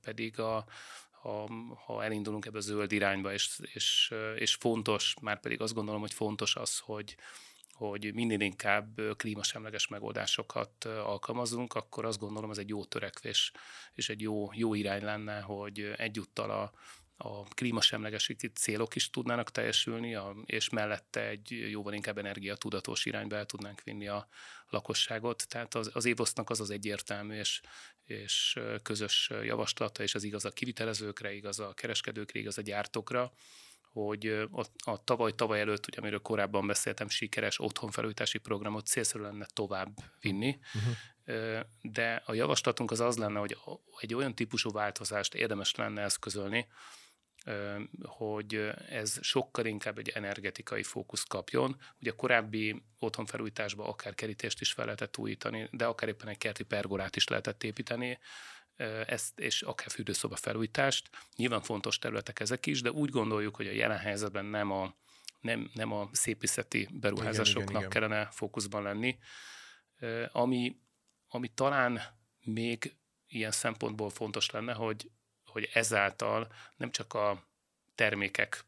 pedig 0.00 0.38
a, 0.38 0.66
ha, 1.10 1.48
ha 1.86 2.04
elindulunk 2.04 2.46
ebbe 2.46 2.58
a 2.58 2.60
zöld 2.60 2.92
irányba, 2.92 3.32
és, 3.32 3.60
és, 3.72 4.14
és 4.36 4.54
fontos, 4.54 5.14
már 5.20 5.40
pedig 5.40 5.60
azt 5.60 5.74
gondolom, 5.74 6.00
hogy 6.00 6.14
fontos 6.14 6.56
az, 6.56 6.78
hogy, 6.78 7.16
hogy 7.78 8.14
minél 8.14 8.40
inkább 8.40 9.00
klímasemleges 9.16 9.86
megoldásokat 9.86 10.84
alkalmazunk, 10.84 11.74
akkor 11.74 12.04
azt 12.04 12.18
gondolom 12.18 12.50
ez 12.50 12.58
egy 12.58 12.68
jó 12.68 12.84
törekvés, 12.84 13.52
és 13.92 14.08
egy 14.08 14.20
jó, 14.20 14.50
jó 14.52 14.74
irány 14.74 15.02
lenne, 15.02 15.40
hogy 15.40 15.92
egyúttal 15.96 16.50
a, 16.50 16.72
a 17.16 17.42
klímasemlegesíti 17.42 18.48
célok 18.48 18.94
is 18.94 19.10
tudnának 19.10 19.50
teljesülni, 19.50 20.14
a, 20.14 20.36
és 20.44 20.68
mellette 20.68 21.28
egy 21.28 21.70
jóval 21.70 21.92
inkább 21.92 22.18
energiatudatos 22.18 23.04
irányba 23.04 23.36
el 23.36 23.46
tudnánk 23.46 23.82
vinni 23.82 24.08
a 24.08 24.28
lakosságot. 24.68 25.48
Tehát 25.48 25.74
az, 25.74 25.90
az 25.92 26.04
évosznak 26.04 26.50
az 26.50 26.60
az 26.60 26.70
egyértelmű 26.70 27.38
és, 27.38 27.60
és 28.04 28.58
közös 28.82 29.30
javaslata, 29.42 30.02
és 30.02 30.14
az 30.14 30.24
igaz 30.24 30.44
a 30.44 30.50
kivitelezőkre, 30.50 31.32
igaz 31.32 31.58
a 31.58 31.74
kereskedőkre, 31.74 32.38
igaz 32.38 32.58
a 32.58 32.62
gyártókra, 32.62 33.32
hogy 34.06 34.26
a, 34.52 34.64
a 34.90 35.04
tavaly, 35.04 35.34
tavaly 35.34 35.60
előtt, 35.60 35.86
ugye, 35.86 35.98
amiről 35.98 36.20
korábban 36.20 36.66
beszéltem, 36.66 37.08
sikeres 37.08 37.60
otthonfelújítási 37.60 38.38
programot 38.38 38.86
célszerű 38.86 39.22
lenne 39.22 39.46
tovább 39.52 39.88
vinni, 40.20 40.58
uh-huh. 40.74 41.60
de 41.82 42.22
a 42.26 42.34
javaslatunk 42.34 42.90
az 42.90 43.00
az 43.00 43.16
lenne, 43.16 43.38
hogy 43.38 43.56
egy 44.00 44.14
olyan 44.14 44.34
típusú 44.34 44.70
változást 44.70 45.34
érdemes 45.34 45.74
lenne 45.74 46.02
eszközölni, 46.02 46.66
hogy 48.02 48.70
ez 48.88 49.18
sokkal 49.20 49.66
inkább 49.66 49.98
egy 49.98 50.08
energetikai 50.08 50.82
fókuszt 50.82 51.28
kapjon. 51.28 51.76
Ugye 52.00 52.10
a 52.10 52.14
korábbi 52.14 52.82
otthonfelújításban 52.98 53.86
akár 53.86 54.14
kerítést 54.14 54.60
is 54.60 54.72
fel 54.72 54.84
lehetett 54.84 55.18
újítani, 55.18 55.68
de 55.72 55.86
akár 55.86 56.08
éppen 56.08 56.28
egy 56.28 56.38
kerti 56.38 56.64
pergolát 56.64 57.16
is 57.16 57.28
lehetett 57.28 57.64
építeni, 57.64 58.18
ezt, 59.06 59.38
és 59.40 59.62
akár 59.62 59.90
fürdőszoba 59.90 60.36
felújítást. 60.36 61.10
Nyilván 61.36 61.62
fontos 61.62 61.98
területek 61.98 62.40
ezek 62.40 62.66
is, 62.66 62.82
de 62.82 62.90
úgy 62.90 63.10
gondoljuk, 63.10 63.56
hogy 63.56 63.66
a 63.66 63.72
jelen 63.72 63.98
helyzetben 63.98 64.44
nem 64.44 64.70
a, 64.70 64.94
nem, 65.40 65.70
nem 65.74 65.92
a 65.92 66.08
szépészeti 66.12 66.88
beruházásoknak 66.92 67.70
igen, 67.70 67.82
igen, 67.82 67.90
igen. 67.90 68.08
kellene 68.08 68.30
fókuszban 68.30 68.82
lenni. 68.82 69.18
Ami, 70.32 70.76
ami 71.28 71.48
talán 71.48 72.00
még 72.44 72.96
ilyen 73.26 73.50
szempontból 73.50 74.10
fontos 74.10 74.50
lenne, 74.50 74.72
hogy, 74.72 75.10
hogy 75.44 75.70
ezáltal 75.72 76.52
nem 76.76 76.90
csak 76.90 77.14
a 77.14 77.48
termékek 77.94 78.64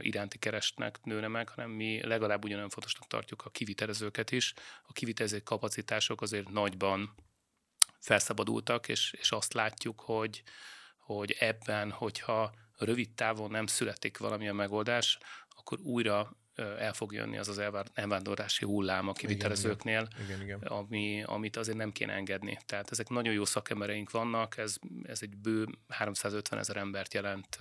iránti 0.00 0.38
keresnek 0.38 0.98
nőne 1.02 1.28
meg, 1.28 1.48
hanem 1.48 1.70
mi 1.70 2.06
legalább 2.06 2.44
ugyanolyan 2.44 2.68
fontosnak 2.68 3.06
tartjuk 3.06 3.44
a 3.44 3.50
kivitelezőket 3.50 4.30
is. 4.30 4.54
A 4.82 4.92
kivitelező 4.92 5.38
kapacitások 5.38 6.20
azért 6.20 6.48
nagyban 6.48 7.14
felszabadultak, 8.00 8.88
és, 8.88 9.14
és 9.18 9.30
azt 9.30 9.52
látjuk, 9.52 10.00
hogy, 10.00 10.42
hogy 10.98 11.36
ebben, 11.38 11.90
hogyha 11.90 12.52
rövid 12.78 13.10
távon 13.10 13.50
nem 13.50 13.66
születik 13.66 14.18
valamilyen 14.18 14.54
megoldás, 14.54 15.18
akkor 15.48 15.78
újra 15.82 16.38
el 16.78 16.92
fog 16.92 17.12
jönni 17.12 17.38
az 17.38 17.48
az 17.48 17.62
elvándorlási 17.94 18.64
hullám 18.64 19.08
a 19.08 19.12
kivitelezőknél, 19.12 20.08
igen, 20.14 20.42
igen, 20.42 20.58
igen. 20.58 20.58
Ami, 20.60 21.22
amit 21.26 21.56
azért 21.56 21.76
nem 21.76 21.92
kéne 21.92 22.12
engedni. 22.12 22.58
Tehát 22.66 22.90
ezek 22.90 23.08
nagyon 23.08 23.34
jó 23.34 23.44
szakembereink 23.44 24.10
vannak, 24.10 24.56
ez, 24.56 24.76
ez 25.02 25.18
egy 25.22 25.36
bő 25.36 25.66
350 25.88 26.58
ezer 26.58 26.76
embert 26.76 27.14
jelent 27.14 27.58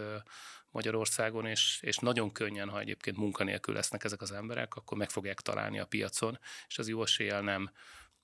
Magyarországon, 0.72 1.46
és, 1.46 1.80
és 1.82 1.98
nagyon 1.98 2.32
könnyen, 2.32 2.70
ha 2.70 2.80
egyébként 2.80 3.18
munkanélkül 3.18 3.74
lesznek 3.74 4.04
ezek 4.04 4.22
az 4.22 4.32
emberek, 4.32 4.76
akkor 4.76 4.98
meg 4.98 5.10
fogják 5.10 5.40
találni 5.40 5.80
a 5.80 5.86
piacon, 5.86 6.40
és 6.68 6.78
az 6.78 6.88
jó 6.88 7.02
eséllyel 7.02 7.42
nem 7.42 7.72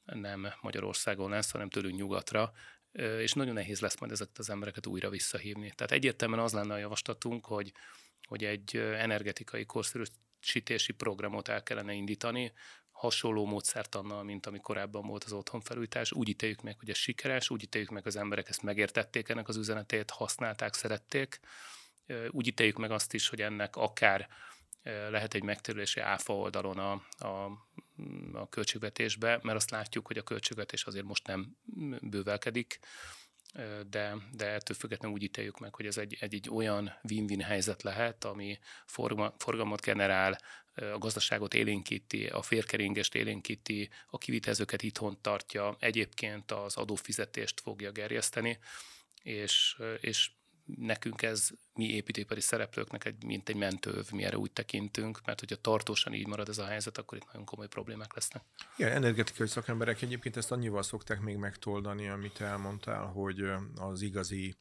nem 0.05 0.47
Magyarországon 0.61 1.29
lesz, 1.29 1.51
hanem 1.51 1.69
tőlünk 1.69 1.97
nyugatra, 1.97 2.53
és 3.19 3.33
nagyon 3.33 3.53
nehéz 3.53 3.79
lesz 3.79 3.99
majd 3.99 4.11
ezeket 4.11 4.37
az 4.37 4.49
embereket 4.49 4.85
újra 4.85 5.09
visszahívni. 5.09 5.73
Tehát 5.75 5.91
egyértelműen 5.91 6.39
az 6.39 6.53
lenne 6.53 6.73
a 6.73 6.77
javaslatunk, 6.77 7.45
hogy, 7.45 7.71
hogy 8.27 8.43
egy 8.43 8.77
energetikai 8.77 9.65
korszerűsítési 9.65 10.93
programot 10.93 11.47
el 11.47 11.63
kellene 11.63 11.93
indítani, 11.93 12.53
hasonló 12.91 13.45
módszertannal, 13.45 14.23
mint 14.23 14.45
ami 14.45 14.59
korábban 14.59 15.07
volt 15.07 15.23
az 15.23 15.31
otthonfelújítás. 15.31 16.11
Úgy 16.11 16.29
ítéljük 16.29 16.61
meg, 16.61 16.79
hogy 16.79 16.89
ez 16.89 16.97
sikeres, 16.97 17.49
úgy 17.49 17.63
ítéljük 17.63 17.89
meg, 17.89 18.05
az 18.05 18.15
emberek 18.15 18.49
ezt 18.49 18.61
megértették 18.61 19.29
ennek 19.29 19.47
az 19.47 19.57
üzenetét, 19.57 20.11
használták, 20.11 20.73
szerették. 20.73 21.39
Úgy 22.29 22.47
ítéljük 22.47 22.77
meg 22.77 22.91
azt 22.91 23.13
is, 23.13 23.29
hogy 23.29 23.41
ennek 23.41 23.75
akár 23.75 24.27
lehet 24.85 25.33
egy 25.33 25.43
megtérülési 25.43 25.99
áfa 25.99 26.35
oldalon 26.35 26.77
a, 26.77 26.91
a, 27.25 27.51
a 28.33 28.49
költségvetésbe, 28.49 29.39
mert 29.41 29.57
azt 29.57 29.71
látjuk, 29.71 30.07
hogy 30.07 30.17
a 30.17 30.23
költségvetés 30.23 30.83
azért 30.83 31.05
most 31.05 31.27
nem 31.27 31.57
bővelkedik, 32.01 32.79
de, 33.89 34.15
de 34.31 34.45
ettől 34.45 34.77
függetlenül 34.77 35.17
úgy 35.17 35.23
ítéljük 35.23 35.59
meg, 35.59 35.75
hogy 35.75 35.85
ez 35.85 35.97
egy, 35.97 36.17
egy, 36.19 36.33
egy 36.33 36.49
olyan 36.49 36.99
win-win 37.09 37.41
helyzet 37.41 37.83
lehet, 37.83 38.23
ami 38.23 38.59
forma, 38.85 39.33
forgalmat 39.37 39.81
generál, 39.81 40.37
a 40.75 40.97
gazdaságot 40.97 41.53
élénkíti, 41.53 42.25
a 42.25 42.41
férkeringést 42.41 43.15
élénkíti, 43.15 43.89
a 44.07 44.17
kivitelezőket 44.17 44.81
itthon 44.81 45.21
tartja, 45.21 45.75
egyébként 45.79 46.51
az 46.51 46.77
adófizetést 46.77 47.61
fogja 47.61 47.91
gerjeszteni, 47.91 48.59
és, 49.23 49.77
és 49.99 50.31
nekünk 50.65 51.21
ez, 51.21 51.49
mi 51.73 51.85
építőipari 51.85 52.41
szereplőknek 52.41 53.05
egy, 53.05 53.23
mint 53.23 53.49
egy 53.49 53.55
mentőv, 53.55 54.11
mi 54.11 54.23
erre 54.23 54.37
úgy 54.37 54.51
tekintünk, 54.51 55.19
mert 55.25 55.39
hogyha 55.39 55.55
tartósan 55.55 56.13
így 56.13 56.27
marad 56.27 56.49
ez 56.49 56.57
a 56.57 56.65
helyzet, 56.65 56.97
akkor 56.97 57.17
itt 57.17 57.25
nagyon 57.25 57.45
komoly 57.45 57.67
problémák 57.67 58.13
lesznek. 58.13 58.43
Igen, 58.77 58.91
energetikai 58.91 59.47
szakemberek 59.47 60.01
egyébként 60.01 60.37
ezt 60.37 60.51
annyival 60.51 60.83
szokták 60.83 61.19
még 61.19 61.37
megtoldani, 61.37 62.07
amit 62.07 62.41
elmondtál, 62.41 63.05
hogy 63.05 63.43
az 63.75 64.01
igazi 64.01 64.55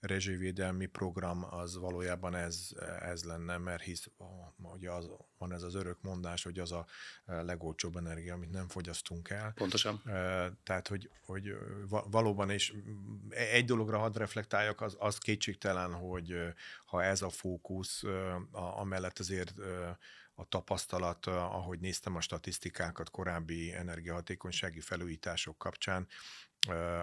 rezsivédelmi 0.00 0.86
program 0.86 1.46
az 1.50 1.76
valójában 1.76 2.34
ez, 2.34 2.68
ez 3.00 3.24
lenne, 3.24 3.58
mert 3.58 3.82
hisz 3.82 4.10
ugye 4.56 4.90
az, 4.90 5.10
van 5.38 5.52
ez 5.52 5.62
az 5.62 5.74
örök 5.74 6.02
mondás, 6.02 6.42
hogy 6.42 6.58
az 6.58 6.72
a 6.72 6.86
legolcsóbb 7.24 7.96
energia, 7.96 8.34
amit 8.34 8.50
nem 8.50 8.68
fogyasztunk 8.68 9.30
el. 9.30 9.52
Pontosan. 9.54 10.02
Tehát, 10.62 10.88
hogy, 10.88 11.10
hogy 11.24 11.56
valóban, 11.88 12.50
és 12.50 12.74
egy 13.28 13.64
dologra 13.64 13.98
hadd 13.98 14.18
reflektáljak, 14.18 14.80
az, 14.80 14.96
az 14.98 15.18
kétségtelen, 15.18 15.92
hogy 15.92 16.34
ha 16.84 17.02
ez 17.04 17.22
a 17.22 17.30
fókusz, 17.30 18.02
amellett 18.52 19.18
azért 19.18 19.54
a 20.34 20.48
tapasztalat, 20.48 21.26
ahogy 21.26 21.80
néztem 21.80 22.16
a 22.16 22.20
statisztikákat 22.20 23.10
korábbi 23.10 23.72
energiahatékonysági 23.72 24.80
felújítások 24.80 25.58
kapcsán, 25.58 26.08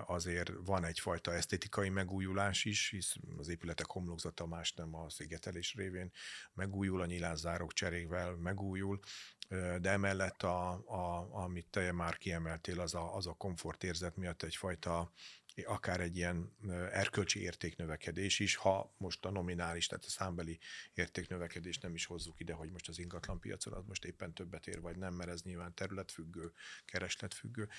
azért 0.05 0.51
van 0.65 0.85
egyfajta 0.85 1.33
esztétikai 1.33 1.89
megújulás 1.89 2.65
is, 2.65 2.89
hisz 2.89 3.15
az 3.37 3.47
épületek 3.47 3.85
homlokzata 3.85 4.45
más 4.45 4.73
nem 4.73 4.95
a 4.95 5.09
szigetelés 5.09 5.73
révén 5.73 6.11
megújul, 6.53 7.01
a 7.01 7.05
nyilázzárok 7.05 7.73
cserével 7.73 8.35
megújul, 8.35 8.99
de 9.79 9.89
emellett, 9.89 10.43
a, 10.43 10.69
a, 10.71 11.27
amit 11.31 11.67
te 11.69 11.91
már 11.91 12.17
kiemeltél, 12.17 12.79
az 12.79 12.93
a, 12.93 13.15
az 13.15 13.27
a 13.27 13.33
komfortérzet 13.33 14.15
miatt 14.15 14.43
egyfajta 14.43 15.11
akár 15.65 15.99
egy 15.99 16.17
ilyen 16.17 16.51
erkölcsi 16.91 17.41
értéknövekedés 17.41 18.39
is, 18.39 18.55
ha 18.55 18.93
most 18.97 19.25
a 19.25 19.31
nominális, 19.31 19.87
tehát 19.87 20.05
a 20.05 20.09
számbeli 20.09 20.59
értéknövekedést 20.93 21.81
nem 21.81 21.93
is 21.93 22.05
hozzuk 22.05 22.39
ide, 22.39 22.53
hogy 22.53 22.71
most 22.71 22.87
az 22.87 22.99
ingatlan 22.99 23.39
piacon 23.39 23.73
az 23.73 23.85
most 23.85 24.05
éppen 24.05 24.33
többet 24.33 24.67
ér, 24.67 24.81
vagy 24.81 24.97
nem, 24.97 25.13
mert 25.13 25.29
ez 25.29 25.41
nyilván 25.41 25.73
területfüggő, 25.73 26.51
keresletfüggő. 26.85 27.69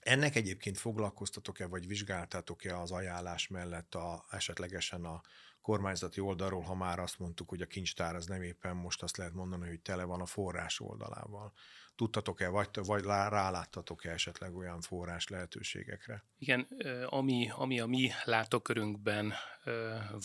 Ennek 0.00 0.36
egyébként 0.36 0.78
foglalkoztatok-e, 0.78 1.66
vagy 1.66 1.86
vizsgáltátok-e 1.86 2.78
az 2.78 2.90
ajánlás 2.90 3.48
mellett 3.48 3.94
a, 3.94 4.24
esetlegesen 4.30 5.04
a 5.04 5.20
kormányzati 5.62 6.20
oldalról, 6.20 6.62
ha 6.62 6.74
már 6.74 6.98
azt 6.98 7.18
mondtuk, 7.18 7.48
hogy 7.48 7.60
a 7.60 7.66
kincstár 7.66 8.14
az 8.14 8.26
nem 8.26 8.42
éppen 8.42 8.76
most 8.76 9.02
azt 9.02 9.16
lehet 9.16 9.32
mondani, 9.32 9.68
hogy 9.68 9.80
tele 9.80 10.04
van 10.04 10.20
a 10.20 10.26
forrás 10.26 10.80
oldalával. 10.80 11.52
Tudtatok-e, 11.96 12.48
vagy, 12.48 12.68
vagy 12.72 13.04
ráláttatok-e 13.04 14.10
esetleg 14.10 14.56
olyan 14.56 14.80
forrás 14.80 15.28
lehetőségekre? 15.28 16.24
Igen, 16.38 16.68
ami, 17.06 17.50
ami 17.54 17.80
a 17.80 17.86
mi 17.86 18.10
látókörünkben 18.24 19.32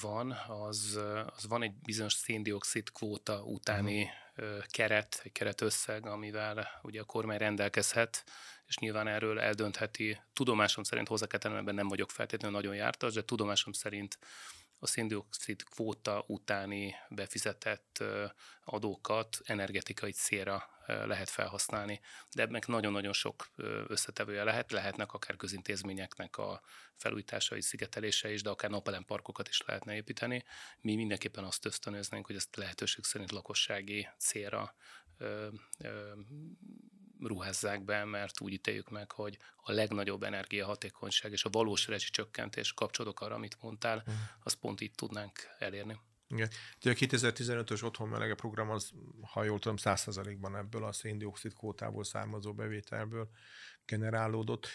van, 0.01 0.31
az, 0.47 0.99
az 1.25 1.47
van 1.47 1.63
egy 1.63 1.73
bizonyos 1.73 2.13
széndiokszid 2.13 2.91
kvóta 2.91 3.43
utáni 3.43 4.09
uh-huh. 4.35 4.63
keret, 4.67 5.21
egy 5.23 5.31
keretösszeg, 5.31 6.05
amivel 6.05 6.67
ugye 6.81 7.01
a 7.01 7.05
kormány 7.05 7.37
rendelkezhet, 7.37 8.23
és 8.67 8.77
nyilván 8.77 9.07
erről 9.07 9.39
eldöntheti, 9.39 10.21
tudomásom 10.33 10.83
szerint 10.83 11.07
hozzá 11.07 11.27
kell 11.27 11.55
ebben 11.55 11.75
nem 11.75 11.87
vagyok 11.87 12.11
feltétlenül 12.11 12.57
nagyon 12.57 12.75
jártas, 12.75 13.13
de 13.13 13.23
tudomásom 13.23 13.73
szerint 13.73 14.17
a 14.79 14.87
széndiokszid 14.87 15.63
kvóta 15.63 16.23
utáni 16.27 16.95
befizetett 17.09 18.03
adókat 18.63 19.37
energetikai 19.43 20.11
célra 20.11 20.69
lehet 20.85 21.29
felhasználni. 21.29 21.99
De 22.31 22.41
ebben 22.41 22.61
nagyon-nagyon 22.67 23.13
sok 23.13 23.49
összetevője 23.87 24.43
lehet, 24.43 24.71
lehetnek 24.71 25.13
akár 25.13 25.35
közintézményeknek 25.35 26.37
a 26.37 26.61
felújításai, 26.95 27.61
szigetelése 27.61 28.31
is, 28.31 28.41
de 28.41 28.49
akár 28.49 28.69
napelemparkokat 28.69 29.47
is 29.47 29.61
lehetne 29.65 29.95
építeni. 29.95 30.43
Mi 30.81 30.95
mindenképpen 30.95 31.43
azt 31.43 31.65
ösztönöznénk, 31.65 32.25
hogy 32.25 32.35
ezt 32.35 32.55
lehetőség 32.55 33.03
szerint 33.03 33.31
lakossági 33.31 34.07
célra 34.17 34.75
ruházzák 37.19 37.85
be, 37.85 38.05
mert 38.05 38.41
úgy 38.41 38.53
ítéljük 38.53 38.89
meg, 38.89 39.11
hogy 39.11 39.37
a 39.55 39.71
legnagyobb 39.71 40.23
energiahatékonyság 40.23 41.31
és 41.31 41.43
a 41.45 41.49
valós 41.49 41.87
rezsicsökkentés 41.87 42.73
kapcsolódok 42.73 43.21
arra, 43.21 43.35
amit 43.35 43.57
mondtál, 43.61 44.03
azt 44.43 44.55
pont 44.55 44.81
itt 44.81 44.95
tudnánk 44.95 45.39
elérni. 45.59 45.99
Igen. 46.27 46.49
Ugye 46.81 46.91
a 46.91 46.93
2015-ös 46.93 47.83
otthon 47.83 48.09
melege 48.09 48.35
program 48.35 48.69
az, 48.69 48.91
ha 49.21 49.43
jól 49.43 49.59
tudom, 49.59 49.77
100%-ban 49.81 50.55
ebből 50.55 50.83
a 50.83 50.91
széndiokszid 50.91 51.53
kvótából 51.53 52.03
származó 52.03 52.53
bevételből 52.53 53.29
generálódott. 53.85 54.67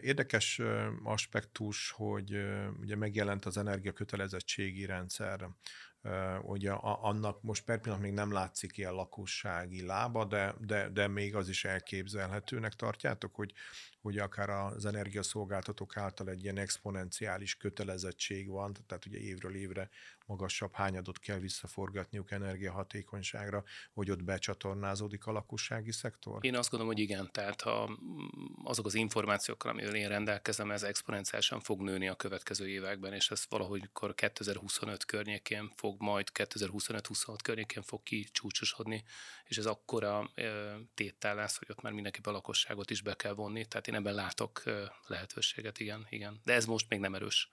Érdekes 0.00 0.60
aspektus, 1.02 1.90
hogy 1.90 2.36
ugye 2.80 2.96
megjelent 2.96 3.44
az 3.44 3.56
energiakötelezettségi 3.56 4.84
rendszer 4.84 5.48
ugye 6.42 6.70
annak 6.80 7.42
most 7.42 7.64
per 7.64 7.80
pillanat 7.80 8.02
még 8.02 8.12
nem 8.12 8.32
látszik 8.32 8.76
ilyen 8.76 8.92
lakossági 8.92 9.82
lába, 9.86 10.24
de, 10.24 10.54
de, 10.58 10.88
de 10.88 11.06
még 11.08 11.36
az 11.36 11.48
is 11.48 11.64
elképzelhetőnek 11.64 12.72
tartjátok, 12.72 13.34
hogy 13.34 13.52
hogy 14.02 14.18
akár 14.18 14.50
az 14.50 14.86
energiaszolgáltatók 14.86 15.96
által 15.96 16.28
egy 16.28 16.42
ilyen 16.42 16.58
exponenciális 16.58 17.56
kötelezettség 17.56 18.48
van, 18.48 18.76
tehát 18.86 19.06
ugye 19.06 19.18
évről 19.18 19.54
évre 19.54 19.88
magasabb 20.26 20.74
hányadot 20.74 21.18
kell 21.18 21.38
visszaforgatniuk 21.38 22.30
energiahatékonyságra, 22.30 23.64
hogy 23.92 24.10
ott 24.10 24.24
becsatornázódik 24.24 25.26
a 25.26 25.32
lakossági 25.32 25.92
szektor? 25.92 26.44
Én 26.44 26.56
azt 26.56 26.70
gondolom, 26.70 26.94
hogy 26.94 27.02
igen, 27.02 27.28
tehát 27.32 27.60
ha 27.60 27.98
azok 28.64 28.86
az 28.86 28.94
információkkal, 28.94 29.70
amivel 29.70 29.94
én 29.94 30.08
rendelkezem, 30.08 30.70
ez 30.70 30.82
exponenciálisan 30.82 31.60
fog 31.60 31.82
nőni 31.82 32.08
a 32.08 32.14
következő 32.14 32.68
években, 32.68 33.12
és 33.12 33.30
ez 33.30 33.44
valahogy 33.48 33.90
2025 34.14 35.04
környékén 35.04 35.72
fog 35.76 36.00
majd 36.00 36.28
2025-26 36.34 37.36
környékén 37.42 37.82
fog 37.82 38.02
kicsúcsosodni, 38.02 39.04
és 39.44 39.58
ez 39.58 39.66
akkora 39.66 40.30
tétel 40.94 41.34
lesz, 41.34 41.58
hogy 41.58 41.70
ott 41.70 41.80
már 41.80 41.92
mindenképp 41.92 42.26
a 42.26 42.30
lakosságot 42.30 42.90
is 42.90 43.02
be 43.02 43.14
kell 43.14 43.34
vonni, 43.34 43.66
tehát 43.66 43.86
én 43.92 43.98
ebben 43.98 44.14
látok 44.14 44.62
lehetőséget, 45.06 45.78
igen, 45.78 46.06
igen. 46.10 46.40
De 46.44 46.52
ez 46.52 46.64
most 46.64 46.88
még 46.88 47.00
nem 47.00 47.14
erős. 47.14 47.50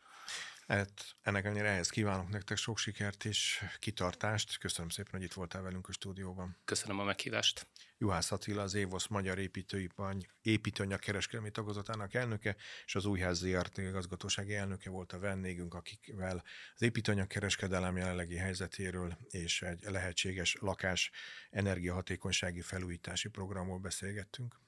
Hát, 0.67 1.15
ennek 1.21 1.45
ellenére 1.45 1.67
ehhez 1.67 1.89
kívánok 1.89 2.29
nektek 2.29 2.57
sok 2.57 2.77
sikert 2.77 3.25
és 3.25 3.63
kitartást. 3.79 4.57
Köszönöm 4.57 4.89
szépen, 4.89 5.11
hogy 5.11 5.23
itt 5.23 5.33
voltál 5.33 5.61
velünk 5.61 5.87
a 5.87 5.91
stúdióban. 5.91 6.57
Köszönöm 6.65 6.99
a 6.99 7.03
meghívást. 7.03 7.67
Juhász 7.97 8.31
Attila, 8.31 8.61
az 8.61 8.73
Évosz 8.73 9.07
Magyar 9.07 9.37
Építőipany, 9.37 10.27
Építőanyag 10.41 10.99
kereskedelmi 10.99 11.51
tagozatának 11.51 12.13
elnöke, 12.13 12.55
és 12.85 12.95
az 12.95 13.05
Újház 13.05 13.37
ZRT 13.37 13.77
igazgatósági 13.77 14.55
elnöke 14.55 14.89
volt 14.89 15.13
a 15.13 15.19
vendégünk, 15.19 15.73
akikvel 15.73 16.43
az 16.75 16.81
építőanyag 16.81 17.27
kereskedelem 17.27 17.97
jelenlegi 17.97 18.35
helyzetéről 18.35 19.17
és 19.29 19.61
egy 19.61 19.83
lehetséges 19.83 20.57
lakás 20.59 21.11
energiahatékonysági 21.49 22.61
felújítási 22.61 23.29
programról 23.29 23.79
beszélgettünk. 23.79 24.59